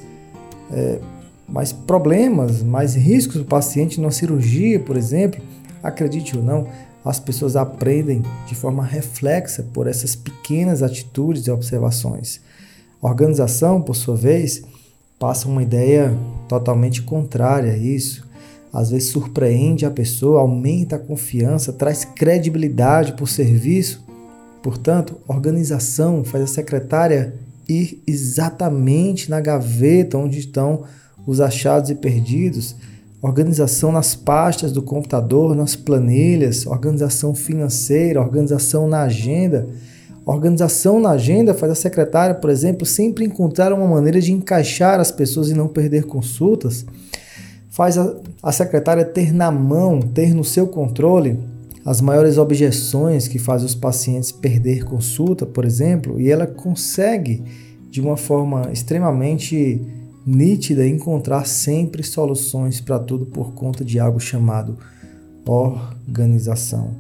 é, 0.71 0.99
mais 1.47 1.71
problemas, 1.71 2.61
mais 2.61 2.95
riscos 2.95 3.35
para 3.35 3.41
o 3.41 3.45
paciente 3.45 3.99
na 3.99 4.11
cirurgia, 4.11 4.79
por 4.79 4.95
exemplo. 4.95 5.41
Acredite 5.81 6.37
ou 6.37 6.43
não, 6.43 6.67
as 7.03 7.19
pessoas 7.19 7.55
aprendem 7.55 8.21
de 8.47 8.55
forma 8.55 8.83
reflexa 8.83 9.65
por 9.73 9.87
essas 9.87 10.15
pequenas 10.15 10.83
atitudes 10.83 11.47
e 11.47 11.51
observações. 11.51 12.41
A 13.01 13.07
organização, 13.07 13.81
por 13.81 13.95
sua 13.95 14.15
vez, 14.15 14.61
passa 15.23 15.47
uma 15.47 15.63
ideia 15.63 16.13
totalmente 16.49 17.01
contrária 17.01 17.71
a 17.71 17.77
isso 17.77 18.27
às 18.73 18.89
vezes 18.89 19.09
surpreende 19.09 19.85
a 19.85 19.91
pessoa, 19.91 20.41
aumenta 20.41 20.97
a 20.97 20.99
confiança, 20.99 21.71
traz 21.71 22.03
credibilidade 22.03 23.13
para 23.13 23.23
o 23.23 23.27
serviço. 23.27 24.03
Portanto, 24.61 25.15
organização 25.27 26.25
faz 26.25 26.43
a 26.43 26.47
secretária 26.47 27.35
ir 27.69 28.01
exatamente 28.05 29.29
na 29.29 29.39
gaveta 29.39 30.17
onde 30.17 30.39
estão 30.39 30.83
os 31.25 31.39
achados 31.39 31.89
e 31.89 31.95
perdidos, 31.95 32.75
organização 33.21 33.93
nas 33.93 34.15
pastas 34.15 34.73
do 34.73 34.81
computador, 34.81 35.55
nas 35.55 35.73
planilhas, 35.73 36.65
organização 36.65 37.33
financeira, 37.33 38.19
organização 38.19 38.89
na 38.89 39.03
agenda. 39.03 39.69
Organização 40.25 40.99
na 40.99 41.11
agenda 41.11 41.53
faz 41.53 41.71
a 41.71 41.75
secretária, 41.75 42.35
por 42.35 42.49
exemplo, 42.49 42.85
sempre 42.85 43.25
encontrar 43.25 43.73
uma 43.73 43.87
maneira 43.87 44.21
de 44.21 44.31
encaixar 44.31 44.99
as 44.99 45.11
pessoas 45.11 45.49
e 45.49 45.53
não 45.53 45.67
perder 45.67 46.05
consultas 46.05 46.85
faz 47.73 47.97
a, 47.97 48.15
a 48.43 48.51
secretária 48.51 49.03
ter 49.03 49.33
na 49.33 49.51
mão, 49.51 49.99
ter 49.99 50.35
no 50.35 50.43
seu 50.43 50.67
controle 50.67 51.39
as 51.83 51.99
maiores 52.01 52.37
objeções 52.37 53.27
que 53.27 53.39
fazem 53.39 53.65
os 53.65 53.73
pacientes 53.73 54.31
perder 54.31 54.85
consulta, 54.85 55.43
por 55.43 55.65
exemplo, 55.65 56.21
e 56.21 56.29
ela 56.29 56.45
consegue, 56.45 57.43
de 57.89 57.99
uma 57.99 58.15
forma 58.15 58.69
extremamente 58.71 59.81
nítida, 60.23 60.87
encontrar 60.87 61.47
sempre 61.47 62.03
soluções 62.03 62.79
para 62.79 62.99
tudo 62.99 63.25
por 63.25 63.53
conta 63.53 63.83
de 63.83 63.99
algo 63.99 64.19
chamado 64.19 64.77
organização. 65.45 66.91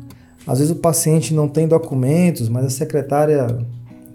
Às 0.45 0.59
vezes 0.59 0.71
o 0.71 0.77
paciente 0.79 1.33
não 1.33 1.47
tem 1.47 1.67
documentos, 1.67 2.49
mas 2.49 2.65
a 2.65 2.69
secretária 2.69 3.47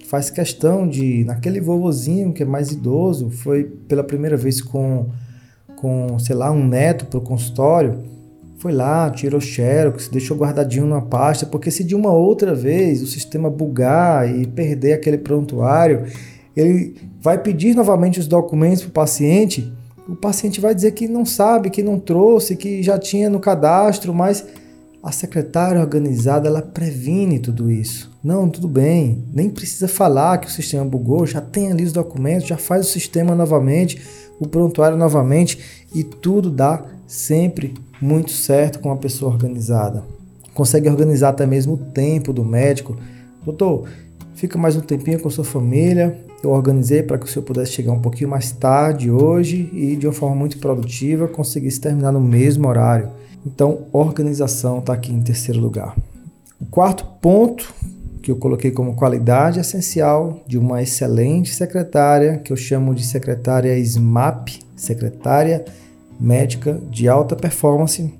faz 0.06 0.30
questão 0.30 0.88
de, 0.88 1.24
naquele 1.24 1.60
vovozinho 1.60 2.32
que 2.32 2.42
é 2.42 2.46
mais 2.46 2.70
idoso, 2.70 3.30
foi 3.30 3.64
pela 3.64 4.04
primeira 4.04 4.36
vez 4.36 4.60
com 4.60 5.08
com, 5.80 6.18
sei 6.18 6.34
lá, 6.34 6.50
um 6.50 6.66
neto 6.66 7.06
para 7.06 7.18
o 7.18 7.22
consultório, 7.22 8.02
foi 8.58 8.72
lá, 8.72 9.08
tirou 9.10 9.40
xerox, 9.40 10.08
deixou 10.08 10.36
guardadinho 10.36 10.86
numa 10.86 11.02
pasta, 11.02 11.46
porque 11.46 11.70
se 11.70 11.84
de 11.84 11.94
uma 11.94 12.12
outra 12.12 12.54
vez 12.54 13.00
o 13.02 13.06
sistema 13.06 13.48
bugar 13.48 14.28
e 14.28 14.46
perder 14.46 14.94
aquele 14.94 15.18
prontuário, 15.18 16.04
ele 16.56 16.96
vai 17.20 17.38
pedir 17.38 17.74
novamente 17.74 18.18
os 18.18 18.26
documentos 18.26 18.82
para 18.82 18.88
o 18.88 18.92
paciente, 18.92 19.72
o 20.08 20.16
paciente 20.16 20.60
vai 20.60 20.74
dizer 20.74 20.92
que 20.92 21.06
não 21.06 21.24
sabe, 21.24 21.70
que 21.70 21.82
não 21.82 22.00
trouxe, 22.00 22.56
que 22.56 22.82
já 22.82 22.98
tinha 22.98 23.30
no 23.30 23.38
cadastro, 23.38 24.12
mas 24.12 24.44
a 25.02 25.12
secretária 25.12 25.80
organizada 25.80 26.48
ela 26.48 26.60
previne 26.60 27.38
tudo 27.38 27.70
isso. 27.70 28.10
Não, 28.22 28.48
tudo 28.48 28.66
bem, 28.66 29.24
nem 29.32 29.48
precisa 29.48 29.86
falar 29.86 30.38
que 30.38 30.48
o 30.48 30.50
sistema 30.50 30.84
bugou, 30.84 31.26
já 31.26 31.40
tem 31.40 31.70
ali 31.70 31.84
os 31.84 31.92
documentos, 31.92 32.48
já 32.48 32.56
faz 32.56 32.86
o 32.86 32.90
sistema 32.90 33.34
novamente, 33.34 34.02
o 34.40 34.46
prontuário 34.46 34.96
novamente 34.96 35.86
e 35.94 36.02
tudo 36.02 36.50
dá 36.50 36.84
sempre 37.06 37.74
muito 38.00 38.30
certo 38.30 38.80
com 38.80 38.90
a 38.90 38.96
pessoa 38.96 39.32
organizada. 39.32 40.04
Consegue 40.52 40.88
organizar 40.88 41.30
até 41.30 41.46
mesmo 41.46 41.74
o 41.74 41.78
tempo 41.78 42.32
do 42.32 42.44
médico. 42.44 42.96
Doutor, 43.44 43.88
fica 44.34 44.58
mais 44.58 44.76
um 44.76 44.80
tempinho 44.80 45.20
com 45.20 45.30
sua 45.30 45.44
família. 45.44 46.27
Eu 46.42 46.50
organizei 46.50 47.02
para 47.02 47.18
que 47.18 47.26
o 47.26 47.28
senhor 47.28 47.44
pudesse 47.44 47.72
chegar 47.72 47.92
um 47.92 48.00
pouquinho 48.00 48.30
mais 48.30 48.52
tarde 48.52 49.10
hoje 49.10 49.68
e 49.72 49.96
de 49.96 50.06
uma 50.06 50.12
forma 50.12 50.36
muito 50.36 50.58
produtiva 50.58 51.26
conseguisse 51.26 51.80
terminar 51.80 52.12
no 52.12 52.20
mesmo 52.20 52.68
horário. 52.68 53.10
Então, 53.44 53.86
organização 53.92 54.78
está 54.78 54.92
aqui 54.92 55.12
em 55.12 55.20
terceiro 55.20 55.60
lugar. 55.60 55.96
O 56.60 56.66
quarto 56.66 57.04
ponto 57.20 57.72
que 58.22 58.30
eu 58.30 58.36
coloquei 58.36 58.70
como 58.70 58.94
qualidade 58.94 59.58
essencial 59.58 60.42
de 60.46 60.58
uma 60.58 60.82
excelente 60.82 61.54
secretária, 61.54 62.38
que 62.38 62.52
eu 62.52 62.56
chamo 62.56 62.94
de 62.94 63.04
secretária 63.04 63.78
SMAP, 63.78 64.60
secretária 64.76 65.64
médica 66.20 66.80
de 66.90 67.08
alta 67.08 67.34
performance, 67.34 68.12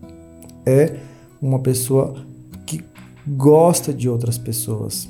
é 0.65 0.95
uma 1.43 1.59
pessoa 1.59 2.25
que 2.65 2.83
gosta 3.27 3.93
de 3.93 4.09
outras 4.09 4.39
pessoas. 4.39 5.09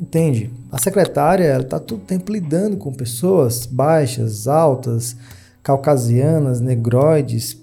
Entende? 0.00 0.50
A 0.72 0.78
secretária 0.78 1.58
está 1.58 1.78
todo 1.78 2.00
tempo 2.00 2.32
lidando 2.32 2.76
com 2.76 2.92
pessoas 2.92 3.66
baixas, 3.66 4.48
altas, 4.48 5.14
caucasianas, 5.62 6.60
negroides, 6.60 7.62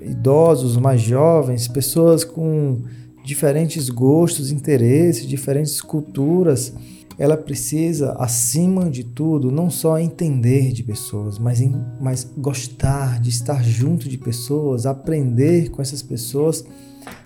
idosos, 0.00 0.76
mais 0.78 1.02
jovens, 1.02 1.68
pessoas 1.68 2.24
com 2.24 2.78
diferentes 3.22 3.90
gostos, 3.90 4.50
interesses, 4.50 5.26
diferentes 5.26 5.80
culturas, 5.82 6.72
ela 7.18 7.36
precisa, 7.36 8.12
acima 8.12 8.90
de 8.90 9.02
tudo, 9.02 9.50
não 9.50 9.70
só 9.70 9.98
entender 9.98 10.72
de 10.72 10.82
pessoas, 10.82 11.38
mas, 11.38 11.60
em, 11.60 11.74
mas 12.00 12.30
gostar 12.36 13.20
de 13.20 13.30
estar 13.30 13.64
junto 13.64 14.08
de 14.08 14.18
pessoas, 14.18 14.86
aprender 14.86 15.70
com 15.70 15.80
essas 15.82 16.02
pessoas, 16.02 16.64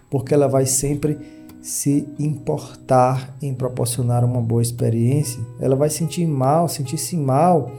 porque 0.09 0.33
ela 0.33 0.49
vai 0.49 0.65
sempre 0.65 1.19
se 1.63 2.09
importar 2.19 3.37
em 3.41 3.53
proporcionar 3.55 4.25
uma 4.25 4.41
boa 4.41 4.63
experiência. 4.63 5.41
Ela 5.61 5.77
vai 5.77 5.91
sentir 5.91 6.27
mal, 6.27 6.69
sentir-se 6.69 7.17
mal 7.17 7.71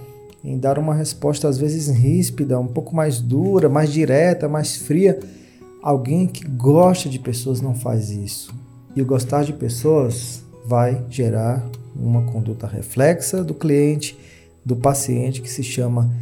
em 0.43 0.57
dar 0.57 0.79
uma 0.79 0.93
resposta 0.93 1.47
às 1.47 1.57
vezes 1.57 1.87
ríspida, 1.87 2.59
um 2.59 2.67
pouco 2.67 2.95
mais 2.95 3.19
dura, 3.19 3.69
mais 3.69 3.91
direta, 3.91 4.47
mais 4.47 4.75
fria 4.75 5.19
Alguém 5.81 6.27
que 6.27 6.47
gosta 6.47 7.09
de 7.09 7.17
pessoas 7.17 7.59
não 7.59 7.73
faz 7.73 8.11
isso. 8.11 8.53
E 8.95 9.01
o 9.01 9.05
gostar 9.05 9.43
de 9.43 9.51
pessoas 9.51 10.43
vai 10.63 11.03
gerar 11.09 11.67
uma 11.95 12.21
conduta 12.21 12.67
reflexa 12.67 13.43
do 13.43 13.55
cliente, 13.55 14.15
do 14.63 14.75
paciente, 14.75 15.41
que 15.41 15.49
se 15.49 15.63
chama 15.63 16.13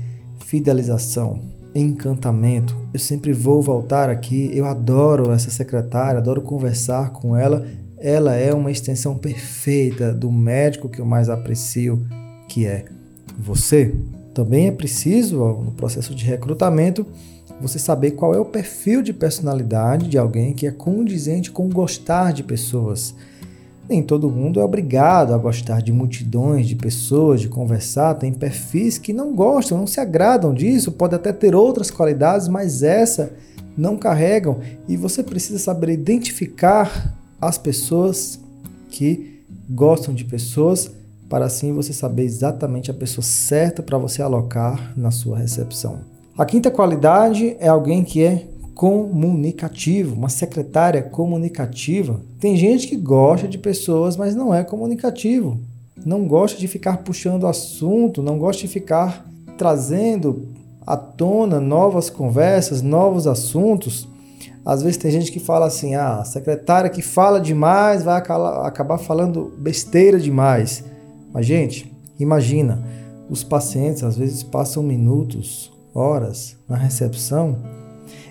fidelização, 0.45 1.41
encantamento. 1.73 2.75
Eu 2.93 2.99
sempre 2.99 3.33
vou 3.33 3.61
voltar 3.61 4.09
aqui, 4.09 4.49
eu 4.53 4.65
adoro 4.65 5.31
essa 5.31 5.49
secretária, 5.49 6.19
adoro 6.19 6.41
conversar 6.41 7.11
com 7.11 7.35
ela. 7.35 7.65
Ela 7.97 8.35
é 8.35 8.53
uma 8.53 8.71
extensão 8.71 9.15
perfeita 9.17 10.13
do 10.13 10.31
médico 10.31 10.89
que 10.89 10.99
eu 10.99 11.05
mais 11.05 11.29
aprecio, 11.29 12.05
que 12.47 12.65
é 12.65 12.85
você. 13.37 13.93
Também 14.33 14.67
é 14.67 14.71
preciso, 14.71 15.37
no 15.37 15.71
processo 15.71 16.15
de 16.15 16.25
recrutamento, 16.25 17.05
você 17.61 17.77
saber 17.77 18.11
qual 18.11 18.33
é 18.33 18.39
o 18.39 18.45
perfil 18.45 19.01
de 19.01 19.11
personalidade 19.11 20.07
de 20.07 20.17
alguém 20.17 20.53
que 20.53 20.65
é 20.65 20.71
condizente 20.71 21.51
com 21.51 21.67
gostar 21.67 22.31
de 22.31 22.43
pessoas. 22.43 23.13
Nem 23.89 24.03
todo 24.03 24.29
mundo 24.29 24.59
é 24.59 24.63
obrigado 24.63 25.33
a 25.33 25.37
gostar 25.39 25.81
de 25.81 25.91
multidões 25.91 26.67
de 26.67 26.75
pessoas, 26.75 27.41
de 27.41 27.49
conversar. 27.49 28.13
Tem 28.13 28.31
perfis 28.31 28.99
que 28.99 29.11
não 29.11 29.33
gostam, 29.33 29.79
não 29.79 29.87
se 29.87 29.99
agradam 29.99 30.53
disso, 30.53 30.91
pode 30.91 31.15
até 31.15 31.33
ter 31.33 31.55
outras 31.55 31.89
qualidades, 31.89 32.47
mas 32.47 32.83
essa 32.83 33.33
não 33.75 33.97
carregam. 33.97 34.59
E 34.87 34.95
você 34.95 35.23
precisa 35.23 35.57
saber 35.57 35.91
identificar 35.91 37.17
as 37.41 37.57
pessoas 37.57 38.39
que 38.91 39.41
gostam 39.67 40.13
de 40.13 40.23
pessoas, 40.23 40.91
para 41.27 41.45
assim 41.45 41.73
você 41.73 41.91
saber 41.91 42.25
exatamente 42.25 42.91
a 42.91 42.93
pessoa 42.93 43.23
certa 43.23 43.81
para 43.81 43.97
você 43.97 44.21
alocar 44.21 44.93
na 44.95 45.09
sua 45.09 45.39
recepção. 45.39 46.01
A 46.37 46.45
quinta 46.45 46.69
qualidade 46.69 47.55
é 47.59 47.67
alguém 47.67 48.03
que 48.03 48.23
é 48.23 48.48
comunicativo, 48.79 50.15
uma 50.15 50.29
secretária 50.29 51.03
comunicativa. 51.03 52.21
Tem 52.39 52.55
gente 52.55 52.87
que 52.87 52.95
gosta 52.95 53.45
de 53.45 53.57
pessoas, 53.57 54.15
mas 54.15 54.33
não 54.33 54.55
é 54.55 54.63
comunicativo. 54.63 55.59
não 56.05 56.25
gosta 56.25 56.57
de 56.57 56.65
ficar 56.65 57.03
puxando 57.03 57.45
assunto, 57.45 58.23
não 58.23 58.39
gosta 58.39 58.61
de 58.61 58.69
ficar 58.69 59.29
trazendo 59.57 60.47
à 60.87 60.95
tona 60.95 61.59
novas 61.59 62.09
conversas, 62.09 62.81
novos 62.81 63.27
assuntos. 63.27 64.07
Às 64.65 64.81
vezes 64.81 64.95
tem 64.95 65.11
gente 65.11 65.29
que 65.29 65.41
fala 65.41 65.65
assim: 65.65 65.95
ah, 65.95 66.21
a 66.21 66.23
secretária 66.23 66.89
que 66.89 67.01
fala 67.01 67.41
demais 67.41 68.03
vai 68.03 68.15
acabar 68.17 68.97
falando 68.97 69.51
besteira 69.57 70.17
demais. 70.17 70.85
Mas, 71.33 71.45
gente, 71.45 71.93
imagina, 72.17 72.81
os 73.29 73.43
pacientes 73.43 74.03
às 74.03 74.15
vezes 74.15 74.41
passam 74.41 74.81
minutos, 74.81 75.69
horas 75.93 76.55
na 76.65 76.77
recepção. 76.77 77.78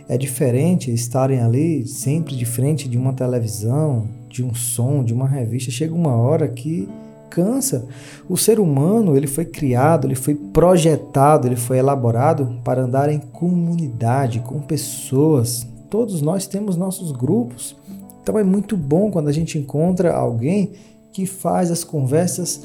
É 0.08 0.16
diferente 0.16 0.90
estarem 0.90 1.40
ali 1.40 1.86
sempre 1.86 2.34
de 2.34 2.46
frente 2.46 2.88
de 2.88 2.96
uma 2.96 3.12
televisão, 3.12 4.08
de 4.28 4.42
um 4.42 4.54
som, 4.54 5.04
de 5.04 5.12
uma 5.12 5.28
revista. 5.28 5.70
Chega 5.70 5.94
uma 5.94 6.16
hora 6.16 6.48
que 6.48 6.88
cansa. 7.28 7.86
O 8.28 8.36
ser 8.36 8.58
humano, 8.58 9.16
ele 9.16 9.26
foi 9.26 9.44
criado, 9.44 10.06
ele 10.06 10.14
foi 10.14 10.34
projetado, 10.34 11.46
ele 11.46 11.56
foi 11.56 11.78
elaborado 11.78 12.58
para 12.64 12.82
andar 12.82 13.10
em 13.10 13.18
comunidade, 13.18 14.40
com 14.40 14.60
pessoas. 14.60 15.66
Todos 15.90 16.22
nós 16.22 16.46
temos 16.46 16.76
nossos 16.76 17.12
grupos. 17.12 17.76
Então 18.22 18.38
é 18.38 18.44
muito 18.44 18.76
bom 18.76 19.10
quando 19.10 19.28
a 19.28 19.32
gente 19.32 19.58
encontra 19.58 20.14
alguém 20.14 20.72
que 21.12 21.26
faz 21.26 21.70
as 21.70 21.84
conversas 21.84 22.62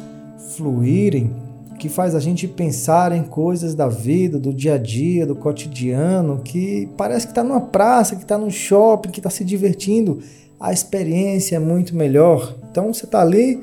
fluírem, 0.55 1.31
que 1.83 1.89
faz 1.89 2.15
a 2.15 2.19
gente 2.21 2.47
pensar 2.47 3.11
em 3.11 3.23
coisas 3.23 3.75
da 3.75 3.89
vida, 3.89 4.39
do 4.39 4.53
dia 4.53 4.75
a 4.75 4.77
dia, 4.77 5.25
do 5.25 5.35
cotidiano, 5.35 6.39
que 6.41 6.89
parece 6.95 7.25
que 7.25 7.33
está 7.33 7.43
numa 7.43 7.59
praça, 7.59 8.15
que 8.15 8.21
está 8.21 8.37
num 8.37 8.49
shopping, 8.49 9.09
que 9.09 9.19
está 9.19 9.29
se 9.29 9.43
divertindo. 9.43 10.19
A 10.57 10.71
experiência 10.71 11.57
é 11.57 11.59
muito 11.59 11.93
melhor. 11.93 12.55
Então 12.71 12.93
você 12.93 13.03
está 13.03 13.19
ali 13.19 13.61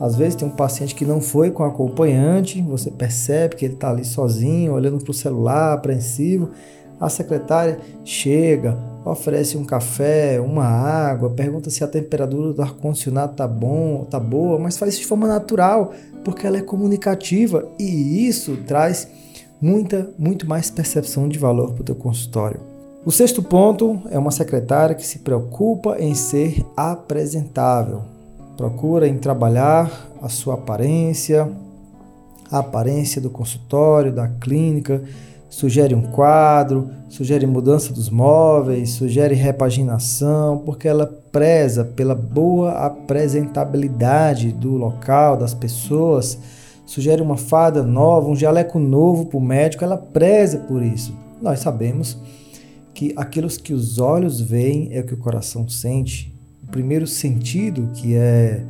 às 0.00 0.16
vezes 0.16 0.34
tem 0.34 0.48
um 0.48 0.50
paciente 0.50 0.96
que 0.96 1.04
não 1.04 1.20
foi 1.20 1.52
com 1.52 1.62
acompanhante, 1.62 2.60
você 2.60 2.90
percebe 2.90 3.54
que 3.54 3.64
ele 3.64 3.74
está 3.74 3.90
ali 3.90 4.04
sozinho, 4.04 4.72
olhando 4.72 4.98
para 4.98 5.12
o 5.12 5.14
celular, 5.14 5.74
apreensivo. 5.74 6.50
A 7.00 7.08
secretária 7.08 7.78
chega, 8.04 8.76
oferece 9.04 9.56
um 9.56 9.64
café, 9.64 10.40
uma 10.40 10.64
água, 10.64 11.30
pergunta 11.30 11.68
se 11.70 11.84
a 11.84 11.88
temperatura 11.88 12.52
do 12.52 12.62
ar-condicionado 12.62 13.32
está 13.32 13.46
bom, 13.46 14.04
tá 14.04 14.18
boa, 14.18 14.58
mas 14.58 14.78
faz 14.78 14.94
isso 14.94 15.02
de 15.02 15.08
forma 15.08 15.26
natural, 15.26 15.92
porque 16.24 16.46
ela 16.46 16.56
é 16.56 16.62
comunicativa 16.62 17.68
e 17.78 18.26
isso 18.26 18.56
traz 18.66 19.06
muita, 19.60 20.10
muito 20.18 20.48
mais 20.48 20.70
percepção 20.70 21.28
de 21.28 21.38
valor 21.38 21.72
para 21.72 21.82
o 21.82 21.84
teu 21.84 21.94
consultório. 21.94 22.60
O 23.04 23.12
sexto 23.12 23.42
ponto 23.42 24.00
é 24.10 24.18
uma 24.18 24.30
secretária 24.30 24.94
que 24.94 25.06
se 25.06 25.18
preocupa 25.18 25.98
em 25.98 26.14
ser 26.14 26.64
apresentável. 26.74 28.02
Procura 28.56 29.06
em 29.06 29.18
trabalhar 29.18 30.08
a 30.22 30.28
sua 30.30 30.54
aparência, 30.54 31.50
a 32.50 32.60
aparência 32.60 33.20
do 33.20 33.28
consultório, 33.28 34.10
da 34.10 34.26
clínica, 34.26 35.02
sugere 35.54 35.94
um 35.94 36.02
quadro, 36.02 36.90
sugere 37.08 37.46
mudança 37.46 37.92
dos 37.92 38.10
móveis, 38.10 38.90
sugere 38.90 39.36
repaginação, 39.36 40.58
porque 40.58 40.88
ela 40.88 41.06
preza 41.06 41.84
pela 41.84 42.12
boa 42.12 42.72
apresentabilidade 42.72 44.50
do 44.50 44.72
local, 44.72 45.36
das 45.36 45.54
pessoas, 45.54 46.36
sugere 46.84 47.22
uma 47.22 47.36
fada 47.36 47.84
nova, 47.84 48.28
um 48.28 48.34
jaleco 48.34 48.80
novo 48.80 49.26
para 49.26 49.38
o 49.38 49.40
médico, 49.40 49.84
ela 49.84 49.96
preza 49.96 50.58
por 50.58 50.82
isso. 50.82 51.16
Nós 51.40 51.60
sabemos 51.60 52.18
que 52.92 53.12
aquilo 53.16 53.46
que 53.48 53.72
os 53.72 54.00
olhos 54.00 54.40
veem 54.40 54.88
é 54.90 55.00
o 55.00 55.04
que 55.04 55.14
o 55.14 55.18
coração 55.18 55.68
sente, 55.68 56.36
primeiro 56.72 57.06
sentido 57.06 57.90
que 57.94 58.16
é 58.16 58.60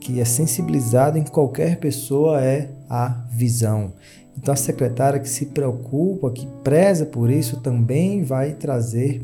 que 0.00 0.20
é 0.20 0.24
sensibilizado 0.24 1.16
em 1.16 1.22
qualquer 1.22 1.78
pessoa 1.78 2.38
é 2.38 2.68
a 2.90 3.24
visão. 3.30 3.92
Então 4.36 4.52
a 4.52 4.56
secretária 4.56 5.20
que 5.20 5.28
se 5.28 5.46
preocupa, 5.46 6.30
que 6.30 6.46
preza 6.62 7.06
por 7.06 7.30
isso, 7.30 7.60
também 7.60 8.22
vai 8.22 8.52
trazer 8.52 9.22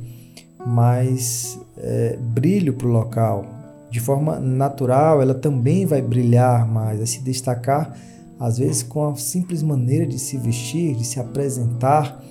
mais 0.67 1.59
é, 1.77 2.17
brilho 2.17 2.75
para 2.75 2.87
o 2.87 2.91
local. 2.91 3.45
De 3.91 3.99
forma 3.99 4.39
natural, 4.39 5.21
ela 5.21 5.35
também 5.35 5.85
vai 5.85 6.01
brilhar 6.01 6.67
mais, 6.67 6.99
vai 6.99 7.07
se 7.07 7.21
destacar, 7.23 7.97
às 8.39 8.59
vezes 8.59 8.83
com 8.83 9.09
a 9.09 9.17
simples 9.17 9.63
maneira 9.63 10.07
de 10.07 10.19
se 10.19 10.39
vestir, 10.39 10.95
de 10.95 11.05
se 11.05 11.19
apresentar, 11.19 12.23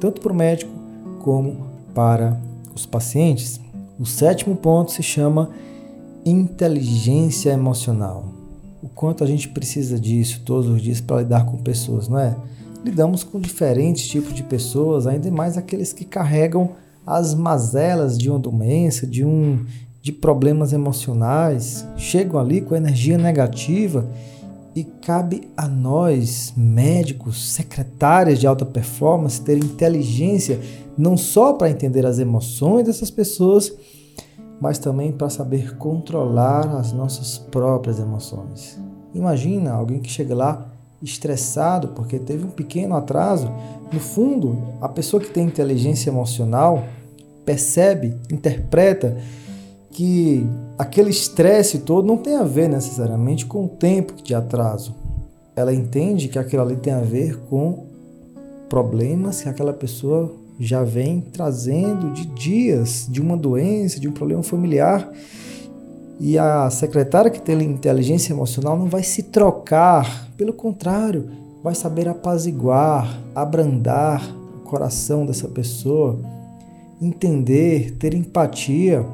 tanto 0.00 0.20
para 0.20 0.32
o 0.32 0.36
médico 0.36 0.72
como 1.20 1.66
para 1.94 2.40
os 2.74 2.86
pacientes. 2.86 3.60
O 3.98 4.06
sétimo 4.06 4.56
ponto 4.56 4.92
se 4.92 5.02
chama 5.02 5.50
inteligência 6.24 7.50
emocional. 7.50 8.33
O 8.84 8.88
quanto 8.90 9.24
a 9.24 9.26
gente 9.26 9.48
precisa 9.48 9.98
disso 9.98 10.42
todos 10.44 10.68
os 10.68 10.82
dias 10.82 11.00
para 11.00 11.22
lidar 11.22 11.46
com 11.46 11.56
pessoas, 11.56 12.06
não 12.06 12.18
é? 12.18 12.36
Lidamos 12.84 13.24
com 13.24 13.40
diferentes 13.40 14.06
tipos 14.06 14.34
de 14.34 14.42
pessoas, 14.42 15.06
ainda 15.06 15.30
mais 15.30 15.56
aqueles 15.56 15.90
que 15.94 16.04
carregam 16.04 16.72
as 17.06 17.34
mazelas 17.34 18.18
de 18.18 18.28
uma 18.28 18.38
doença, 18.38 19.06
de 19.06 19.24
um 19.24 19.64
de 20.02 20.12
problemas 20.12 20.74
emocionais, 20.74 21.86
chegam 21.96 22.38
ali 22.38 22.60
com 22.60 22.76
energia 22.76 23.16
negativa 23.16 24.06
e 24.76 24.84
cabe 24.84 25.48
a 25.56 25.66
nós, 25.66 26.52
médicos, 26.54 27.52
secretárias 27.52 28.38
de 28.38 28.46
alta 28.46 28.66
performance, 28.66 29.40
ter 29.40 29.56
inteligência 29.56 30.60
não 30.98 31.16
só 31.16 31.54
para 31.54 31.70
entender 31.70 32.04
as 32.04 32.18
emoções 32.18 32.84
dessas 32.84 33.10
pessoas, 33.10 33.72
mas 34.60 34.78
também 34.78 35.12
para 35.12 35.28
saber 35.28 35.76
controlar 35.76 36.76
as 36.76 36.92
nossas 36.92 37.38
próprias 37.38 37.98
emoções. 37.98 38.78
Imagina 39.14 39.72
alguém 39.72 40.00
que 40.00 40.10
chega 40.10 40.34
lá 40.34 40.70
estressado 41.02 41.88
porque 41.88 42.18
teve 42.18 42.44
um 42.44 42.50
pequeno 42.50 42.96
atraso. 42.96 43.50
No 43.92 44.00
fundo, 44.00 44.56
a 44.80 44.88
pessoa 44.88 45.22
que 45.22 45.30
tem 45.30 45.46
inteligência 45.46 46.10
emocional 46.10 46.84
percebe, 47.44 48.16
interpreta 48.30 49.16
que 49.90 50.44
aquele 50.78 51.10
estresse 51.10 51.80
todo 51.80 52.06
não 52.06 52.16
tem 52.16 52.36
a 52.36 52.42
ver 52.42 52.68
necessariamente 52.68 53.46
com 53.46 53.66
o 53.66 53.68
tempo 53.68 54.14
de 54.22 54.34
atraso. 54.34 54.94
Ela 55.54 55.72
entende 55.72 56.28
que 56.28 56.38
aquilo 56.38 56.62
ali 56.62 56.76
tem 56.76 56.92
a 56.92 57.00
ver 57.00 57.38
com 57.48 57.86
problemas 58.68 59.42
que 59.42 59.48
aquela 59.48 59.72
pessoa 59.72 60.34
já 60.58 60.82
vem 60.82 61.20
trazendo 61.20 62.12
de 62.12 62.26
dias, 62.26 63.06
de 63.10 63.20
uma 63.20 63.36
doença, 63.36 63.98
de 63.98 64.08
um 64.08 64.12
problema 64.12 64.42
familiar. 64.42 65.10
E 66.20 66.38
a 66.38 66.70
secretária 66.70 67.30
que 67.30 67.40
tem 67.40 67.60
inteligência 67.62 68.32
emocional 68.32 68.78
não 68.78 68.86
vai 68.86 69.02
se 69.02 69.24
trocar, 69.24 70.28
pelo 70.36 70.52
contrário, 70.52 71.28
vai 71.62 71.74
saber 71.74 72.08
apaziguar, 72.08 73.20
abrandar 73.34 74.22
o 74.56 74.60
coração 74.60 75.26
dessa 75.26 75.48
pessoa, 75.48 76.20
entender, 77.00 77.96
ter 77.98 78.14
empatia 78.14 79.04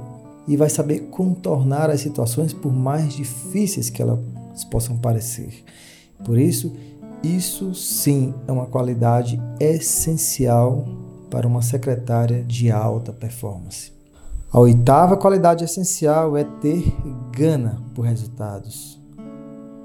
e 0.47 0.57
vai 0.57 0.69
saber 0.69 1.09
contornar 1.11 1.89
as 1.91 2.01
situações 2.01 2.53
por 2.53 2.73
mais 2.73 3.15
difíceis 3.15 3.89
que 3.89 4.03
elas 4.03 4.19
possam 4.71 4.97
parecer. 4.97 5.65
Por 6.25 6.39
isso, 6.39 6.73
isso 7.23 7.75
sim 7.75 8.35
é 8.47 8.53
uma 8.53 8.67
qualidade 8.67 9.41
essencial 9.59 10.85
para 11.31 11.47
uma 11.47 11.63
secretária 11.63 12.43
de 12.43 12.71
alta 12.71 13.13
performance. 13.13 13.93
A 14.53 14.59
oitava 14.59 15.17
qualidade 15.17 15.63
essencial 15.63 16.37
é 16.37 16.43
ter 16.43 16.93
gana 17.33 17.81
por 17.95 18.03
resultados. 18.03 18.99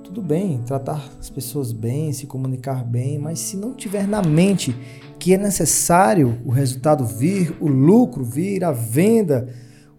Tudo 0.03 0.21
bem, 0.21 0.59
tratar 0.65 1.07
as 1.19 1.29
pessoas 1.29 1.71
bem, 1.71 2.11
se 2.11 2.25
comunicar 2.25 2.83
bem, 2.83 3.19
mas 3.19 3.39
se 3.39 3.57
não 3.57 3.73
tiver 3.73 4.07
na 4.07 4.23
mente 4.23 4.75
que 5.19 5.33
é 5.33 5.37
necessário 5.37 6.39
o 6.45 6.49
resultado 6.49 7.05
vir, 7.05 7.55
o 7.61 7.67
lucro 7.67 8.23
vir, 8.23 8.63
a 8.63 8.71
venda, 8.71 9.49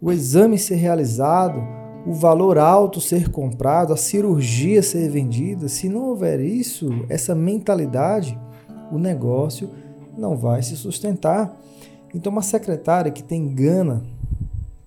o 0.01 0.11
exame 0.11 0.59
ser 0.59 0.77
realizado, 0.77 1.63
o 2.07 2.13
valor 2.13 2.59
alto 2.59 3.01
ser 3.01 3.29
comprado, 3.31 3.93
a 3.93 3.97
cirurgia 3.97 4.83
ser 4.83 5.09
vendida, 5.11 5.69
se 5.69 5.89
não 5.89 6.07
houver 6.07 6.41
isso, 6.41 6.89
essa 7.09 7.35
mentalidade, 7.35 8.39
o 8.93 8.99
negócio 8.99 9.71
não 10.17 10.37
vai 10.37 10.63
se 10.63 10.77
sustentar. 10.77 11.55
Então, 12.15 12.33
uma 12.33 12.43
secretária 12.43 13.11
que 13.11 13.23
tem 13.23 13.55
gana 13.55 14.03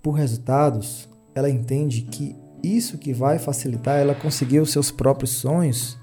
por 0.02 0.12
resultados, 0.12 1.08
ela 1.36 1.50
entende 1.50 2.02
que 2.02 2.36
isso 2.64 2.98
que 2.98 3.14
vai 3.14 3.40
facilitar 3.40 4.00
ela 4.00 4.16
conseguir 4.16 4.60
os 4.60 4.72
seus 4.72 4.92
próprios 4.92 5.32
sonhos, 5.32 5.98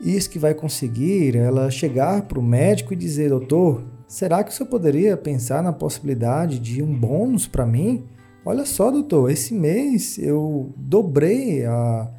isso 0.00 0.30
que 0.30 0.38
vai 0.38 0.54
conseguir 0.54 1.36
ela 1.36 1.70
chegar 1.70 2.22
para 2.22 2.38
o 2.38 2.42
médico 2.42 2.92
e 2.92 2.96
dizer: 2.96 3.28
Doutor, 3.28 3.82
será 4.06 4.42
que 4.42 4.50
o 4.50 4.54
senhor 4.54 4.68
poderia 4.68 5.16
pensar 5.16 5.62
na 5.62 5.72
possibilidade 5.72 6.58
de 6.58 6.82
um 6.82 6.92
bônus 6.92 7.46
para 7.46 7.66
mim? 7.66 8.04
Olha 8.44 8.64
só, 8.64 8.90
doutor, 8.90 9.30
esse 9.30 9.52
mês 9.52 10.16
eu 10.16 10.72
dobrei 10.76 11.66
a, 11.66 12.10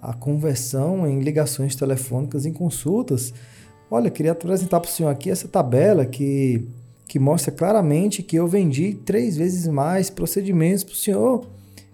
a 0.00 0.12
conversão 0.12 1.06
em 1.06 1.18
ligações 1.18 1.74
telefônicas 1.74 2.46
em 2.46 2.52
consultas. 2.52 3.34
Olha, 3.94 4.10
queria 4.10 4.32
apresentar 4.32 4.80
para 4.80 4.88
o 4.88 4.92
senhor 4.92 5.08
aqui 5.08 5.30
essa 5.30 5.46
tabela 5.46 6.04
que, 6.04 6.66
que 7.06 7.16
mostra 7.16 7.52
claramente 7.52 8.24
que 8.24 8.34
eu 8.34 8.48
vendi 8.48 8.94
três 9.04 9.36
vezes 9.36 9.68
mais 9.68 10.10
procedimentos 10.10 10.82
para 10.82 10.94
o 10.94 10.96
senhor. 10.96 11.46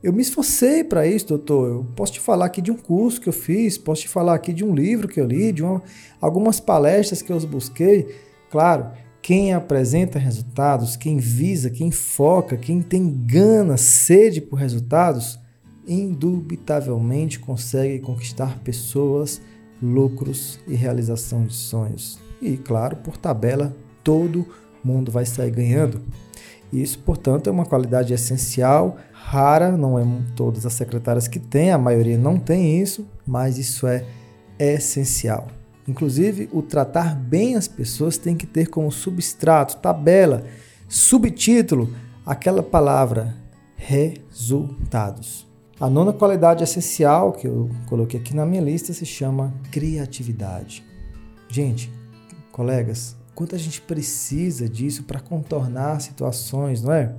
Eu 0.02 0.10
me 0.10 0.22
esforcei 0.22 0.82
para 0.82 1.06
isso, 1.06 1.26
doutor. 1.26 1.68
Eu 1.68 1.86
posso 1.94 2.14
te 2.14 2.20
falar 2.20 2.46
aqui 2.46 2.62
de 2.62 2.70
um 2.70 2.76
curso 2.78 3.20
que 3.20 3.28
eu 3.28 3.34
fiz, 3.34 3.76
posso 3.76 4.00
te 4.00 4.08
falar 4.08 4.34
aqui 4.34 4.50
de 4.50 4.64
um 4.64 4.74
livro 4.74 5.08
que 5.08 5.20
eu 5.20 5.26
li, 5.26 5.52
de 5.52 5.62
uma, 5.62 5.82
algumas 6.18 6.58
palestras 6.58 7.20
que 7.20 7.30
eu 7.30 7.38
busquei. 7.40 8.06
Claro, 8.50 8.86
quem 9.20 9.52
apresenta 9.52 10.18
resultados, 10.18 10.96
quem 10.96 11.18
visa, 11.18 11.68
quem 11.68 11.90
foca, 11.90 12.56
quem 12.56 12.80
tem 12.80 13.10
gana, 13.26 13.76
sede 13.76 14.40
por 14.40 14.56
resultados, 14.56 15.38
indubitavelmente 15.86 17.38
consegue 17.38 17.98
conquistar 17.98 18.58
pessoas, 18.60 19.38
lucros 19.82 20.60
e 20.66 20.74
realização 20.74 21.44
de 21.44 21.54
sonhos. 21.54 22.18
E, 22.40 22.56
claro, 22.56 22.96
por 22.96 23.16
tabela, 23.16 23.74
todo 24.02 24.46
mundo 24.82 25.10
vai 25.10 25.26
sair 25.26 25.50
ganhando. 25.50 26.00
Isso, 26.72 26.98
portanto, 27.00 27.48
é 27.48 27.50
uma 27.50 27.66
qualidade 27.66 28.12
essencial, 28.12 28.96
rara, 29.12 29.76
não 29.76 29.98
é 29.98 30.04
todas 30.36 30.64
as 30.64 30.72
secretárias 30.72 31.26
que 31.26 31.38
têm, 31.38 31.72
a 31.72 31.78
maioria 31.78 32.16
não 32.16 32.38
tem 32.38 32.80
isso, 32.80 33.06
mas 33.26 33.58
isso 33.58 33.86
é 33.86 34.04
essencial. 34.58 35.48
Inclusive, 35.88 36.48
o 36.52 36.62
tratar 36.62 37.16
bem 37.16 37.56
as 37.56 37.66
pessoas 37.66 38.16
tem 38.16 38.36
que 38.36 38.46
ter 38.46 38.68
como 38.68 38.92
substrato, 38.92 39.78
tabela, 39.78 40.44
subtítulo, 40.88 41.92
aquela 42.24 42.62
palavra 42.62 43.34
resultados. 43.76 45.49
A 45.80 45.88
nona 45.88 46.12
qualidade 46.12 46.62
essencial 46.62 47.32
que 47.32 47.48
eu 47.48 47.70
coloquei 47.88 48.20
aqui 48.20 48.36
na 48.36 48.44
minha 48.44 48.60
lista 48.60 48.92
se 48.92 49.06
chama 49.06 49.50
criatividade. 49.72 50.84
Gente, 51.48 51.90
colegas, 52.52 53.16
quanto 53.34 53.54
a 53.54 53.58
gente 53.58 53.80
precisa 53.80 54.68
disso 54.68 55.04
para 55.04 55.18
contornar 55.18 55.98
situações, 56.02 56.82
não 56.82 56.92
é? 56.92 57.14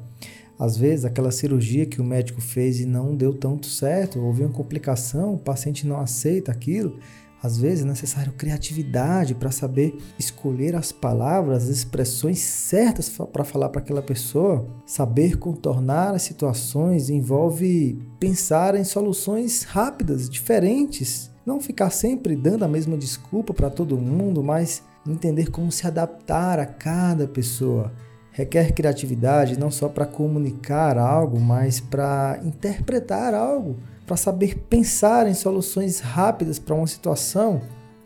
Às 0.60 0.78
vezes, 0.78 1.06
aquela 1.06 1.32
cirurgia 1.32 1.88
que 1.88 2.00
o 2.00 2.04
médico 2.04 2.40
fez 2.40 2.80
e 2.80 2.86
não 2.86 3.16
deu 3.16 3.34
tanto 3.34 3.66
certo, 3.66 4.20
houve 4.20 4.44
uma 4.44 4.54
complicação, 4.54 5.34
o 5.34 5.40
paciente 5.40 5.88
não 5.88 6.00
aceita 6.00 6.52
aquilo. 6.52 7.00
Às 7.44 7.58
vezes 7.58 7.84
é 7.84 7.88
necessário 7.88 8.34
criatividade 8.34 9.34
para 9.34 9.50
saber 9.50 9.98
escolher 10.20 10.76
as 10.76 10.92
palavras, 10.92 11.64
as 11.64 11.70
expressões 11.70 12.40
certas 12.40 13.10
para 13.10 13.44
falar 13.44 13.70
para 13.70 13.82
aquela 13.82 14.02
pessoa. 14.02 14.68
Saber 14.86 15.38
contornar 15.38 16.14
as 16.14 16.22
situações 16.22 17.10
envolve 17.10 18.00
pensar 18.20 18.76
em 18.76 18.84
soluções 18.84 19.64
rápidas, 19.64 20.30
diferentes. 20.30 21.32
Não 21.44 21.60
ficar 21.60 21.90
sempre 21.90 22.36
dando 22.36 22.64
a 22.64 22.68
mesma 22.68 22.96
desculpa 22.96 23.54
para 23.54 23.72
todo 23.72 23.98
mundo, 23.98 24.44
mas 24.44 24.84
entender 25.08 25.50
como 25.50 25.72
se 25.72 25.88
adaptar 25.88 26.60
a 26.60 26.66
cada 26.68 27.28
pessoa. 27.28 27.92
Requer 28.32 28.72
criatividade 28.72 29.60
não 29.60 29.70
só 29.70 29.90
para 29.90 30.06
comunicar 30.06 30.98
algo, 30.98 31.40
mas 31.40 31.82
para 31.82 32.40
interpretar 32.46 33.34
algo, 33.34 33.78
para 34.12 34.18
saber 34.18 34.58
pensar 34.70 35.26
em 35.26 35.34
soluções 35.34 36.02
rápidas 36.02 36.60
para 36.60 36.76
uma 36.76 36.86
situação. 36.86 37.62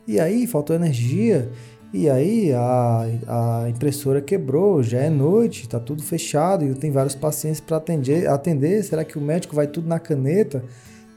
E 0.08 0.20
aí 0.20 0.46
faltou 0.46 0.76
energia, 0.76 1.50
e 1.92 2.08
aí 2.08 2.54
a, 2.54 3.08
a 3.28 3.70
impressora 3.72 4.22
quebrou, 4.22 4.84
já 4.84 5.00
é 5.00 5.10
noite, 5.10 5.64
está 5.64 5.80
tudo 5.80 6.04
fechado 6.04 6.64
e 6.64 6.76
tem 6.76 6.92
vários 6.92 7.16
pacientes 7.16 7.60
para 7.60 7.78
atender, 7.78 8.30
atender. 8.30 8.84
Será 8.84 9.04
que 9.04 9.18
o 9.18 9.22
médico 9.22 9.56
vai 9.56 9.66
tudo 9.66 9.88
na 9.88 9.98
caneta? 9.98 10.64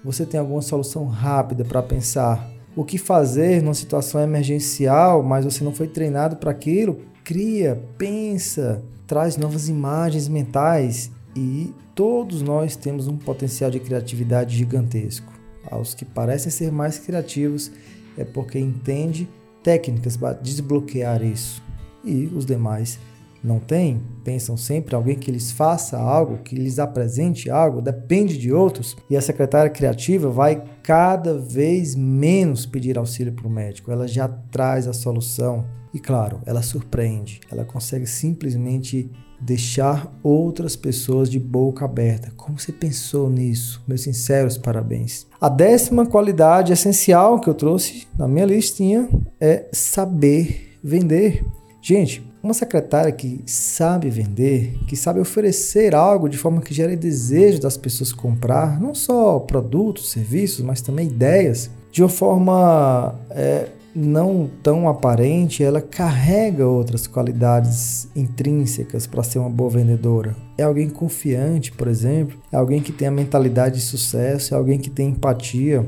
Você 0.03 0.24
tem 0.24 0.40
alguma 0.40 0.62
solução 0.62 1.05
rápida 1.05 1.66
para 1.66 1.83
pensar? 1.83 2.48
o 2.74 2.85
que 2.85 2.96
fazer 2.96 3.61
numa 3.61 3.74
situação 3.74 4.20
emergencial, 4.20 5.20
mas 5.20 5.44
você 5.44 5.64
não 5.64 5.72
foi 5.72 5.88
treinado 5.88 6.37
para 6.37 6.53
aquilo, 6.53 7.01
cria, 7.24 7.83
pensa, 7.98 8.81
traz 9.05 9.37
novas 9.37 9.68
imagens 9.68 10.29
mentais 10.29 11.11
e 11.35 11.74
todos 11.98 12.42
nós 12.42 12.76
temos 12.76 13.08
um 13.08 13.16
potencial 13.16 13.72
de 13.72 13.80
criatividade 13.80 14.56
gigantesco. 14.56 15.32
Aos 15.68 15.94
que 15.94 16.04
parecem 16.04 16.48
ser 16.48 16.70
mais 16.70 16.96
criativos 16.96 17.72
é 18.16 18.24
porque 18.24 18.56
entende 18.56 19.28
técnicas 19.64 20.16
para 20.16 20.38
desbloquear 20.38 21.24
isso. 21.24 21.61
E 22.04 22.26
os 22.26 22.46
demais 22.46 23.00
não 23.42 23.58
têm, 23.58 24.00
pensam 24.22 24.56
sempre 24.56 24.94
alguém 24.94 25.16
que 25.16 25.32
lhes 25.32 25.50
faça 25.50 25.98
algo, 25.98 26.38
que 26.38 26.54
lhes 26.54 26.78
apresente 26.78 27.50
algo, 27.50 27.82
depende 27.82 28.38
de 28.38 28.52
outros, 28.52 28.96
e 29.11 29.16
a 29.16 29.20
secretária 29.20 29.68
criativa 29.68 30.30
vai 30.30 30.62
cada 30.84 31.37
vez 31.37 31.96
menos 31.96 32.64
pedir 32.64 32.96
auxílio 32.96 33.32
para 33.32 33.48
o 33.48 33.50
médico, 33.50 33.90
ela 33.90 34.06
já 34.06 34.28
traz 34.28 34.87
a 34.87 34.92
solução. 34.92 35.66
E 35.92 35.98
claro, 35.98 36.40
ela 36.46 36.62
surpreende, 36.62 37.40
ela 37.50 37.64
consegue 37.64 38.06
simplesmente 38.06 39.11
deixar 39.40 40.12
outras 40.22 40.77
pessoas 40.77 41.31
de 41.31 41.38
boca 41.38 41.85
aberta. 41.85 42.33
Como 42.37 42.59
você 42.59 42.72
pensou 42.72 43.31
nisso? 43.31 43.83
Meus 43.87 44.03
sinceros 44.03 44.59
parabéns. 44.59 45.27
A 45.40 45.48
décima 45.48 46.07
qualidade 46.07 46.72
essencial 46.72 47.40
que 47.40 47.48
eu 47.48 47.55
trouxe 47.55 48.07
na 48.18 48.27
minha 48.27 48.46
listinha 48.46 49.09
é 49.40 49.66
saber 49.72 50.79
vender. 50.83 51.44
Gente, 51.81 52.27
uma 52.42 52.55
secretária 52.55 53.12
que 53.12 53.42
sabe 53.46 54.09
vender, 54.11 54.79
que 54.87 54.96
sabe 54.96 55.20
oferecer 55.20 55.94
algo 55.94 56.29
de 56.29 56.38
forma 56.38 56.61
que 56.61 56.74
gere 56.74 56.96
desejo 56.96 57.61
das 57.61 57.77
pessoas 57.77 58.12
comprar, 58.12 58.81
não 58.81 58.94
só 58.94 59.38
produtos, 59.40 60.11
serviços, 60.11 60.64
mas 60.64 60.81
também 60.81 61.07
ideias, 61.09 61.70
de 61.90 62.03
uma 62.03 62.09
forma 62.09 63.14
é, 63.31 63.68
não 63.98 64.48
tão 64.62 64.88
aparente, 64.88 65.62
ela 65.62 65.80
carrega 65.80 66.66
outras 66.66 67.06
qualidades 67.06 68.08
intrínsecas 68.14 69.06
para 69.06 69.22
ser 69.22 69.40
uma 69.40 69.50
boa 69.50 69.70
vendedora. 69.70 70.37
É 70.56 70.62
alguém 70.62 70.88
confiante, 70.88 71.72
por 71.72 71.88
exemplo, 71.88 72.38
é 72.52 72.56
alguém 72.56 72.80
que 72.80 72.92
tem 72.92 73.08
a 73.08 73.12
mentalidade 73.12 73.76
de 73.76 73.82
sucesso, 73.82 74.54
é 74.54 74.56
alguém 74.56 74.78
que 74.78 74.90
tem 74.90 75.08
empatia, 75.08 75.84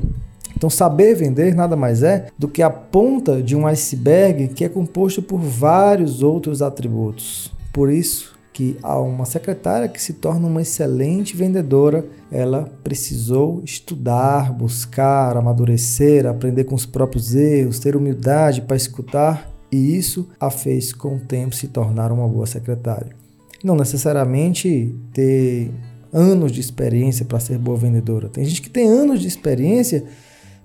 então, 0.55 0.69
saber 0.69 1.15
vender 1.15 1.55
nada 1.55 1.75
mais 1.75 2.03
é 2.03 2.27
do 2.37 2.47
que 2.47 2.61
a 2.61 2.69
ponta 2.69 3.41
de 3.41 3.55
um 3.55 3.65
iceberg 3.65 4.49
que 4.49 4.63
é 4.63 4.69
composto 4.69 5.21
por 5.21 5.39
vários 5.39 6.21
outros 6.21 6.61
atributos. 6.61 7.51
Por 7.73 7.91
isso 7.91 8.30
que 8.53 8.77
a 8.83 8.99
uma 8.99 9.25
secretária 9.25 9.87
que 9.87 10.01
se 10.01 10.13
torna 10.13 10.47
uma 10.47 10.61
excelente 10.61 11.35
vendedora, 11.35 12.05
ela 12.31 12.69
precisou 12.83 13.61
estudar, 13.63 14.51
buscar, 14.51 15.37
amadurecer, 15.37 16.25
aprender 16.25 16.65
com 16.65 16.75
os 16.75 16.85
próprios 16.85 17.33
erros, 17.33 17.79
ter 17.79 17.95
humildade 17.95 18.61
para 18.61 18.75
escutar, 18.75 19.49
e 19.71 19.95
isso 19.97 20.27
a 20.39 20.49
fez 20.49 20.91
com 20.91 21.15
o 21.15 21.19
tempo 21.19 21.55
se 21.55 21.67
tornar 21.67 22.11
uma 22.11 22.27
boa 22.27 22.45
secretária. 22.45 23.15
Não 23.63 23.75
necessariamente 23.75 24.93
ter 25.13 25.71
anos 26.11 26.51
de 26.51 26.59
experiência 26.59 27.25
para 27.25 27.39
ser 27.39 27.57
boa 27.57 27.77
vendedora. 27.77 28.27
Tem 28.27 28.43
gente 28.43 28.61
que 28.61 28.69
tem 28.69 28.87
anos 28.87 29.21
de 29.21 29.27
experiência 29.27 30.05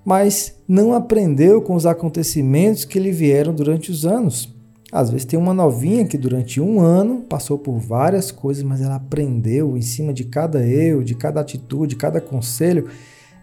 mas 0.06 0.54
não 0.68 0.94
aprendeu 0.94 1.60
com 1.60 1.74
os 1.74 1.84
acontecimentos 1.84 2.84
que 2.84 3.00
lhe 3.00 3.10
vieram 3.10 3.52
durante 3.52 3.90
os 3.90 4.06
anos. 4.06 4.54
Às 4.92 5.10
vezes 5.10 5.24
tem 5.24 5.38
uma 5.38 5.52
novinha 5.52 6.06
que 6.06 6.16
durante 6.16 6.60
um 6.60 6.80
ano 6.80 7.22
passou 7.28 7.58
por 7.58 7.78
várias 7.78 8.30
coisas, 8.30 8.62
mas 8.62 8.80
ela 8.80 8.96
aprendeu 8.96 9.76
em 9.76 9.82
cima 9.82 10.12
de 10.12 10.24
cada 10.24 10.64
erro, 10.64 11.02
de 11.02 11.14
cada 11.14 11.40
atitude, 11.40 11.90
de 11.90 11.96
cada 11.96 12.20
conselho, 12.20 12.88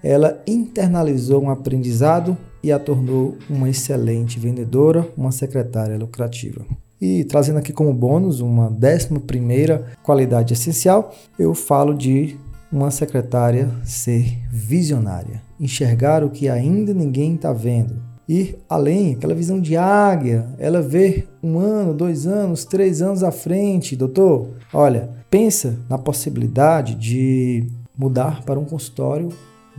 ela 0.02 0.42
internalizou 0.46 1.44
um 1.44 1.50
aprendizado 1.50 2.38
e 2.62 2.72
a 2.72 2.80
tornou 2.80 3.38
uma 3.50 3.70
excelente 3.70 4.40
vendedora, 4.40 5.08
uma 5.18 5.32
secretária 5.32 5.98
lucrativa. 5.98 6.66
E 7.00 7.24
trazendo 7.26 7.60
aqui 7.60 7.74
como 7.74 7.94
bônus 7.94 8.40
uma 8.40 8.70
décima 8.70 9.20
primeira 9.20 9.88
qualidade 10.02 10.54
essencial, 10.54 11.14
eu 11.38 11.54
falo 11.54 11.94
de 11.94 12.38
uma 12.72 12.90
secretária 12.90 13.70
ser 13.84 14.40
visionária, 14.50 15.42
enxergar 15.60 16.24
o 16.24 16.30
que 16.30 16.50
ainda 16.50 16.94
ninguém 16.94 17.36
está 17.36 17.54
vendo, 17.54 18.02
ir 18.28 18.58
além, 18.70 19.14
aquela 19.14 19.36
visão 19.36 19.60
de 19.60 19.76
águia, 19.76 20.48
ela 20.58 20.82
vê 20.82 21.26
um 21.42 21.60
ano, 21.60 21.94
dois 21.94 22.26
anos, 22.26 22.64
três 22.64 23.02
anos 23.02 23.24
à 23.24 23.32
frente, 23.32 23.96
doutor. 23.96 24.48
Olha, 24.74 25.10
pensa 25.30 25.78
na 25.90 25.98
possibilidade 25.98 26.96
de 26.96 27.68
mudar 27.98 28.44
para 28.44 28.60
um 28.60 28.66
consultório 28.66 29.30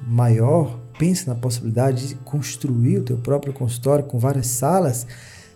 maior, 0.06 0.78
pensa 0.98 1.32
na 1.32 1.40
possibilidade 1.40 2.08
de 2.08 2.14
construir 2.16 2.98
o 2.98 3.02
teu 3.04 3.16
próprio 3.16 3.52
consultório 3.52 4.04
com 4.04 4.18
várias 4.18 4.46
salas. 4.48 5.06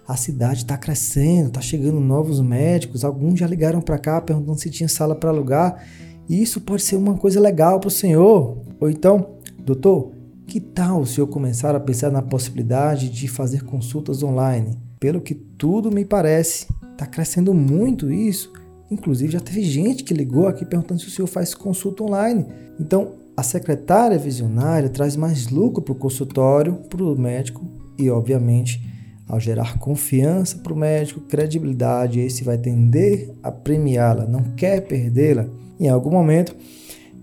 A 0.07 0.16
cidade 0.16 0.61
está 0.61 0.77
crescendo, 0.79 1.48
está 1.48 1.61
chegando 1.61 2.01
novos 2.01 2.40
médicos, 2.40 3.05
alguns 3.05 3.38
já 3.38 3.46
ligaram 3.46 3.81
para 3.83 3.98
cá 3.98 4.20
perguntando 4.20 4.59
se 4.59 4.70
tinha 4.70 4.88
sala 4.88 5.14
para 5.14 5.29
alugar 5.29 5.85
e 6.29 6.42
isso 6.42 6.61
pode 6.61 6.83
ser 6.83 6.96
uma 6.96 7.14
coisa 7.14 7.38
legal 7.40 7.79
para 7.79 7.88
o 7.88 7.90
senhor. 7.90 8.59
Ou 8.81 8.90
então, 8.90 9.35
doutor, 9.59 10.12
que 10.48 10.61
tal 10.61 11.02
o 11.02 11.06
senhor 11.06 11.26
começar 11.26 11.76
a 11.76 11.80
pensar 11.80 12.11
na 12.11 12.22
possibilidade 12.22 13.11
de 13.11 13.28
fazer 13.28 13.64
consultas 13.64 14.22
online? 14.22 14.78
Pelo 14.98 15.20
que 15.20 15.34
tudo 15.34 15.92
me 15.92 16.06
parece, 16.06 16.66
está 16.90 17.04
crescendo 17.04 17.52
muito 17.52 18.11
isso. 18.11 18.50
Inclusive, 18.90 19.34
já 19.34 19.40
teve 19.40 19.62
gente 19.62 20.02
que 20.02 20.14
ligou 20.14 20.48
aqui 20.48 20.64
perguntando 20.64 21.02
se 21.02 21.08
o 21.08 21.11
senhor 21.11 21.28
faz 21.28 21.54
consulta 21.54 22.02
online. 22.02 22.46
Então, 22.80 23.12
a 23.37 23.42
secretária 23.42 24.18
visionária 24.18 24.88
traz 24.88 25.14
mais 25.16 25.48
lucro 25.48 25.82
para 25.82 25.92
o 25.92 25.96
consultório, 25.96 26.76
para 26.88 27.04
o 27.04 27.16
médico 27.16 27.62
e, 27.98 28.08
obviamente, 28.08 28.82
ao 29.28 29.38
gerar 29.38 29.78
confiança 29.78 30.56
para 30.56 30.72
o 30.72 30.76
médico, 30.76 31.20
credibilidade, 31.20 32.20
esse 32.20 32.42
vai 32.42 32.56
tender 32.56 33.34
a 33.42 33.52
premiá-la, 33.52 34.24
não 34.24 34.42
quer 34.56 34.80
perdê-la 34.80 35.46
em 35.78 35.90
algum 35.90 36.11
momento, 36.11 36.56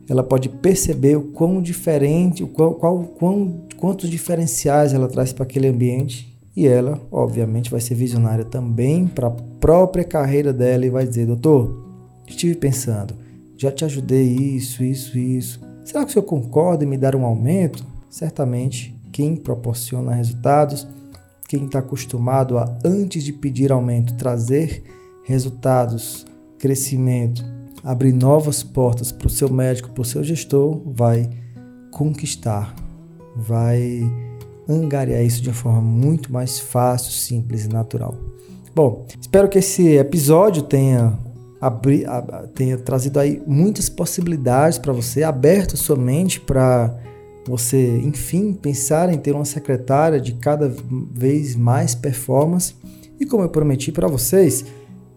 ela 0.08 0.24
pode 0.24 0.50
perceber 0.50 1.18
o 1.18 1.24
quão 1.24 1.62
diferente, 1.62 2.44
o 2.44 2.48
qual, 2.48 2.76
qual, 2.76 3.04
quão, 3.04 3.66
quantos 3.78 4.10
diferenciais 4.10 4.94
ela 4.94 5.08
traz 5.08 5.34
para 5.34 5.44
aquele 5.44 5.68
ambiente 5.68 6.36
e 6.56 6.68
ela, 6.68 7.02
obviamente, 7.12 7.70
vai 7.70 7.82
ser 7.82 7.96
visionária 7.96 8.46
também 8.46 9.08
para 9.08 9.28
a 9.28 9.32
própria 9.32 10.04
carreira 10.04 10.54
dela 10.54 10.86
e 10.86 10.90
vai 10.90 11.06
dizer: 11.06 11.26
Doutor, 11.26 11.86
estive 12.28 12.56
pensando, 12.56 13.14
já 13.58 13.72
te 13.72 13.84
ajudei 13.84 14.26
isso, 14.26 14.84
isso, 14.84 15.18
isso. 15.18 15.60
Será 15.84 16.04
que 16.04 16.12
o 16.12 16.14
senhor 16.14 16.26
concorda 16.26 16.84
em 16.84 16.88
me 16.88 16.98
dar 16.98 17.16
um 17.16 17.26
aumento? 17.26 17.86
Certamente, 18.10 18.96
quem 19.12 19.36
proporciona 19.36 20.16
resultados, 20.16 20.88
quem 21.48 21.66
está 21.66 21.80
acostumado 21.80 22.58
a, 22.58 22.78
antes 22.86 23.24
de 23.24 23.34
pedir 23.34 23.72
aumento, 23.72 24.16
trazer 24.16 24.84
resultados, 25.26 26.26
crescimento, 26.58 27.44
abrir 27.86 28.12
novas 28.12 28.64
portas 28.64 29.12
para 29.12 29.28
o 29.28 29.30
seu 29.30 29.48
médico, 29.48 29.92
para 29.92 30.02
o 30.02 30.06
seu 30.06 30.24
gestor, 30.24 30.82
vai 30.88 31.30
conquistar, 31.92 32.74
vai 33.36 34.02
angariar 34.68 35.24
isso 35.24 35.40
de 35.44 35.50
uma 35.50 35.56
forma 35.56 35.82
muito 35.82 36.34
mais 36.34 36.60
fácil, 36.60 37.12
simples 37.12 37.66
e 37.66 37.70
natural. 37.70 38.16
Bom, 38.74 39.06
espero 39.22 39.48
que 39.48 39.60
esse 39.60 39.98
episódio 39.98 40.64
tenha, 40.64 41.18
abri, 41.62 42.04
tenha 42.56 42.76
trazido 42.76 43.20
aí 43.20 43.42
muitas 43.46 43.88
possibilidades 43.88 44.80
para 44.80 44.92
você, 44.92 45.22
aberto 45.22 45.78
sua 45.78 45.96
mente 45.96 46.42
para 46.42 46.98
você, 47.48 48.00
enfim, 48.00 48.52
pensar 48.52 49.14
em 49.14 49.18
ter 49.20 49.34
uma 49.36 49.46
secretária 49.46 50.20
de 50.20 50.34
cada 50.34 50.74
vez 51.14 51.56
mais 51.56 51.94
performance. 51.94 52.74
E 53.20 53.28
como 53.28 53.44
eu 53.44 53.50
prometi 53.50 53.92
para 53.92 54.08
vocês, 54.08 54.66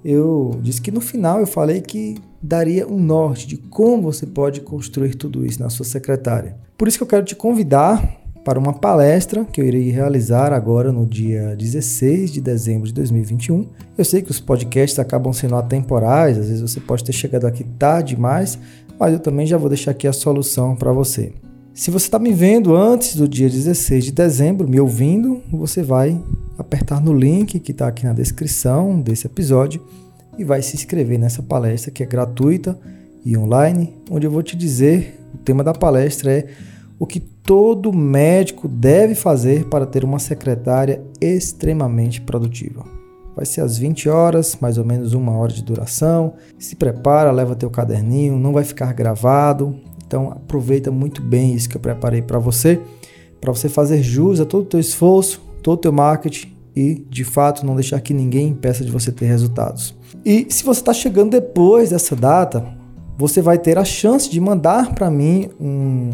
eu 0.05 0.61
disse 0.63 0.83
que 0.83 0.91
no 0.91 1.01
final 1.01 1.41
eu 1.41 1.47
falei 1.47 1.81
que 1.81 2.17
daria 2.43 2.87
um 2.87 2.99
norte 2.99 3.47
de 3.47 3.57
como 3.57 4.03
você 4.03 4.27
pode 4.27 4.61
construir 4.61 5.15
tudo 5.15 5.45
isso 5.45 5.61
na 5.61 5.71
sua 5.71 5.85
secretária. 5.85 6.57
Por 6.77 6.87
isso 6.87 6.97
que 6.97 7.03
eu 7.03 7.09
quero 7.09 7.25
te 7.25 7.35
convidar 7.35 8.19
para 8.45 8.59
uma 8.59 8.73
palestra 8.73 9.45
que 9.45 9.61
eu 9.61 9.67
irei 9.67 9.91
realizar 9.91 10.53
agora 10.53 10.91
no 10.91 11.07
dia 11.07 11.55
16 11.57 12.33
de 12.33 12.41
dezembro 12.41 12.87
de 12.87 12.95
2021. 12.95 13.67
Eu 13.97 14.05
sei 14.05 14.23
que 14.23 14.31
os 14.31 14.41
podcasts 14.41 14.99
acabam 14.99 15.33
sendo 15.33 15.57
atemporais, 15.57 16.39
às 16.39 16.47
vezes 16.47 16.63
você 16.63 16.81
pode 16.81 17.05
ter 17.05 17.13
chegado 17.13 17.47
aqui 17.47 17.65
tarde 17.65 18.15
demais, 18.15 18.59
mas 18.99 19.13
eu 19.13 19.19
também 19.19 19.47
já 19.47 19.59
vou 19.59 19.69
deixar 19.69 19.91
aqui 19.91 20.07
a 20.07 20.13
solução 20.13 20.75
para 20.75 20.93
você. 20.93 21.33
Se 21.75 21.91
você 21.91 22.07
está 22.07 22.19
me 22.19 22.33
vendo 22.33 22.75
antes 22.75 23.15
do 23.15 23.29
dia 23.29 23.49
16 23.49 24.07
de 24.07 24.13
dezembro, 24.13 24.67
me 24.67 24.81
ouvindo, 24.81 25.43
você 25.51 25.83
vai 25.83 26.21
apertar 26.57 27.01
no 27.01 27.13
link 27.13 27.61
que 27.61 27.71
está 27.71 27.87
aqui 27.87 28.05
na 28.05 28.13
descrição 28.13 29.01
desse 29.01 29.27
episódio 29.27 29.81
e 30.39 30.45
vai 30.45 30.63
se 30.63 30.77
inscrever 30.77 31.19
nessa 31.19 31.43
palestra 31.43 31.91
que 31.91 32.03
é 32.03 32.07
gratuita 32.07 32.79
e 33.25 33.37
online, 33.37 33.95
onde 34.11 34.27
eu 34.27 34.31
vou 34.31 34.43
te 34.43 34.57
dizer, 34.57 35.21
o 35.35 35.39
tema 35.39 35.65
da 35.65 35.73
palestra 35.73 36.33
é 36.33 36.47
o 36.99 37.07
que 37.07 37.21
todo 37.21 37.93
médico 37.93 38.69
deve 38.69 39.15
fazer 39.15 39.67
para 39.67 39.87
ter 39.87 40.05
uma 40.05 40.19
secretária 40.19 41.03
extremamente 41.21 42.21
produtiva. 42.21 42.85
Vai 43.35 43.47
ser 43.47 43.61
às 43.61 43.79
20 43.79 44.09
horas, 44.09 44.59
mais 44.61 44.79
ou 44.79 44.85
menos 44.85 45.13
uma 45.13 45.33
hora 45.33 45.53
de 45.53 45.63
duração. 45.63 46.35
Se 46.59 46.75
prepara, 46.75 47.31
leva 47.31 47.55
teu 47.55 47.71
caderninho, 47.71 48.37
não 48.37 48.53
vai 48.53 48.65
ficar 48.65 48.93
gravado, 48.93 49.77
então 50.05 50.33
aproveita 50.33 50.91
muito 50.91 51.23
bem 51.23 51.55
isso 51.55 51.69
que 51.69 51.77
eu 51.77 51.81
preparei 51.81 52.21
para 52.21 52.39
você, 52.39 52.81
para 53.41 53.53
você 53.53 53.69
fazer 53.69 54.03
jus 54.03 54.41
a 54.41 54.45
todo 54.45 54.63
o 54.63 54.67
teu 54.67 54.81
esforço, 54.81 55.41
todo 55.63 55.79
o 55.79 55.83
teu 55.83 55.93
marketing 55.93 56.58
e, 56.79 57.05
de 57.11 57.25
fato, 57.25 57.67
não 57.67 57.75
deixar 57.75 58.01
que 58.01 58.15
ninguém 58.15 58.51
impeça 58.51 58.85
de 58.85 58.91
você 58.93 59.11
ter 59.11 59.27
resultados. 59.27 59.97
E 60.25 60.47
se 60.49 60.63
você 60.63 60.81
está 60.81 60.93
chegando 60.93 61.33
depois 61.33 61.91
dessa 61.91 62.15
data, 62.15 62.65
você 63.19 63.43
vai 63.43 63.59
ter 63.59 63.77
a 63.77 63.85
chance 63.85 64.31
de 64.31 64.41
mandar 64.41 64.95
para 64.95 65.11
mim 65.11 65.51
um, 65.61 66.11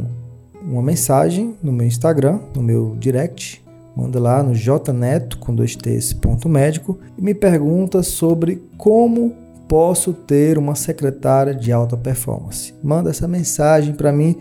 uma 0.62 0.80
mensagem 0.80 1.54
no 1.62 1.70
meu 1.70 1.86
Instagram, 1.86 2.40
no 2.56 2.62
meu 2.62 2.96
direct, 2.98 3.62
manda 3.94 4.18
lá 4.18 4.42
no 4.42 4.54
jneto 4.54 5.36
com 5.36 5.54
dois 5.54 5.76
t's 5.76 6.14
ponto 6.14 6.48
médico 6.48 6.98
e 7.18 7.20
me 7.20 7.34
pergunta 7.34 8.02
sobre 8.02 8.62
como 8.78 9.36
posso 9.68 10.14
ter 10.14 10.56
uma 10.56 10.74
secretária 10.74 11.54
de 11.54 11.72
alta 11.72 11.94
performance? 11.94 12.72
Manda 12.82 13.10
essa 13.10 13.28
mensagem 13.28 13.92
para 13.92 14.10
mim 14.10 14.34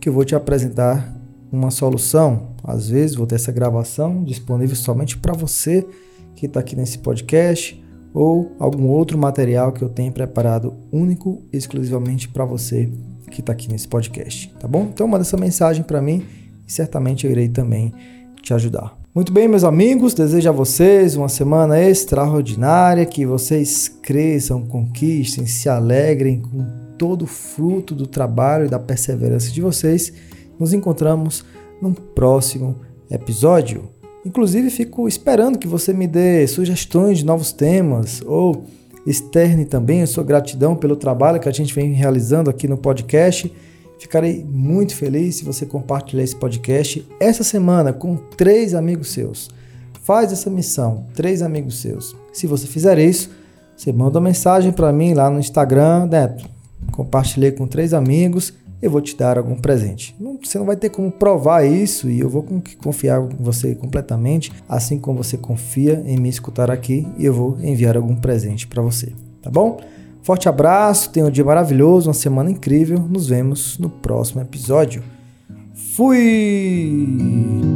que 0.00 0.08
eu 0.08 0.12
vou 0.12 0.24
te 0.24 0.34
apresentar 0.34 1.16
uma 1.52 1.70
solução. 1.70 2.47
Às 2.64 2.88
vezes 2.88 3.16
vou 3.16 3.26
ter 3.26 3.36
essa 3.36 3.52
gravação 3.52 4.22
disponível 4.24 4.76
somente 4.76 5.16
para 5.16 5.32
você 5.32 5.86
que 6.34 6.46
está 6.46 6.60
aqui 6.60 6.76
nesse 6.76 6.98
podcast 6.98 7.82
ou 8.14 8.52
algum 8.58 8.88
outro 8.88 9.18
material 9.18 9.72
que 9.72 9.82
eu 9.82 9.88
tenha 9.88 10.10
preparado 10.10 10.74
único 10.92 11.42
exclusivamente 11.52 12.28
para 12.28 12.44
você 12.44 12.90
que 13.30 13.40
está 13.40 13.52
aqui 13.52 13.70
nesse 13.70 13.86
podcast, 13.86 14.52
tá 14.58 14.66
bom? 14.66 14.88
Então 14.92 15.06
manda 15.06 15.22
essa 15.22 15.36
mensagem 15.36 15.82
para 15.82 16.00
mim 16.00 16.24
e 16.66 16.72
certamente 16.72 17.26
eu 17.26 17.30
irei 17.30 17.48
também 17.48 17.92
te 18.42 18.54
ajudar. 18.54 18.96
Muito 19.14 19.32
bem, 19.32 19.48
meus 19.48 19.64
amigos, 19.64 20.14
desejo 20.14 20.48
a 20.48 20.52
vocês 20.52 21.16
uma 21.16 21.28
semana 21.28 21.80
extraordinária, 21.80 23.04
que 23.04 23.26
vocês 23.26 23.88
cresçam, 23.88 24.64
conquistem, 24.64 25.46
se 25.46 25.68
alegrem 25.68 26.40
com 26.40 26.64
todo 26.96 27.22
o 27.22 27.26
fruto 27.26 27.94
do 27.94 28.06
trabalho 28.06 28.66
e 28.66 28.68
da 28.68 28.78
perseverança 28.78 29.50
de 29.50 29.60
vocês. 29.60 30.12
Nos 30.58 30.72
encontramos 30.72 31.44
num 31.80 31.92
próximo 31.92 32.76
episódio. 33.10 33.88
Inclusive, 34.24 34.70
fico 34.70 35.08
esperando 35.08 35.58
que 35.58 35.68
você 35.68 35.92
me 35.92 36.06
dê 36.06 36.46
sugestões 36.46 37.18
de 37.18 37.24
novos 37.24 37.52
temas 37.52 38.22
ou 38.26 38.64
externe 39.06 39.64
também 39.64 40.02
a 40.02 40.06
sua 40.06 40.24
gratidão 40.24 40.76
pelo 40.76 40.96
trabalho 40.96 41.40
que 41.40 41.48
a 41.48 41.52
gente 41.52 41.74
vem 41.74 41.92
realizando 41.92 42.50
aqui 42.50 42.68
no 42.68 42.76
podcast 42.76 43.50
Ficarei 43.98 44.44
muito 44.48 44.94
feliz 44.94 45.36
se 45.36 45.44
você 45.44 45.66
compartilhar 45.66 46.22
esse 46.22 46.36
podcast 46.36 47.06
essa 47.18 47.42
semana 47.42 47.92
com 47.92 48.16
três 48.16 48.72
amigos 48.72 49.10
seus. 49.10 49.50
Faz 50.04 50.32
essa 50.32 50.48
missão, 50.48 51.06
três 51.14 51.42
amigos 51.42 51.80
seus. 51.80 52.16
Se 52.32 52.46
você 52.46 52.66
fizer 52.66 52.98
isso, 52.98 53.30
você 53.76 53.92
manda 53.92 54.18
uma 54.18 54.28
mensagem 54.28 54.70
para 54.70 54.92
mim 54.92 55.14
lá 55.14 55.28
no 55.28 55.40
Instagram, 55.40 56.06
Neto. 56.06 56.48
Compartilhei 56.92 57.50
com 57.50 57.66
três 57.66 57.92
amigos, 57.92 58.54
eu 58.80 58.90
vou 58.90 59.00
te 59.00 59.16
dar 59.16 59.38
algum 59.38 59.56
presente. 59.56 60.14
Você 60.42 60.58
não 60.58 60.66
vai 60.66 60.76
ter 60.76 60.90
como 60.90 61.10
provar 61.10 61.64
isso 61.64 62.08
e 62.08 62.20
eu 62.20 62.28
vou 62.28 62.46
confiar 62.82 63.20
em 63.20 63.42
você 63.42 63.74
completamente, 63.74 64.52
assim 64.68 64.98
como 64.98 65.22
você 65.22 65.36
confia 65.36 66.02
em 66.06 66.16
me 66.16 66.28
escutar 66.28 66.70
aqui 66.70 67.06
e 67.18 67.24
eu 67.24 67.34
vou 67.34 67.58
enviar 67.60 67.96
algum 67.96 68.16
presente 68.16 68.66
para 68.66 68.82
você, 68.82 69.12
tá 69.42 69.50
bom? 69.50 69.80
Forte 70.22 70.48
abraço, 70.48 71.10
tenha 71.10 71.26
um 71.26 71.30
dia 71.30 71.44
maravilhoso, 71.44 72.08
uma 72.08 72.14
semana 72.14 72.50
incrível. 72.50 72.98
Nos 72.98 73.28
vemos 73.28 73.78
no 73.78 73.88
próximo 73.88 74.42
episódio. 74.42 75.02
Fui! 75.96 77.67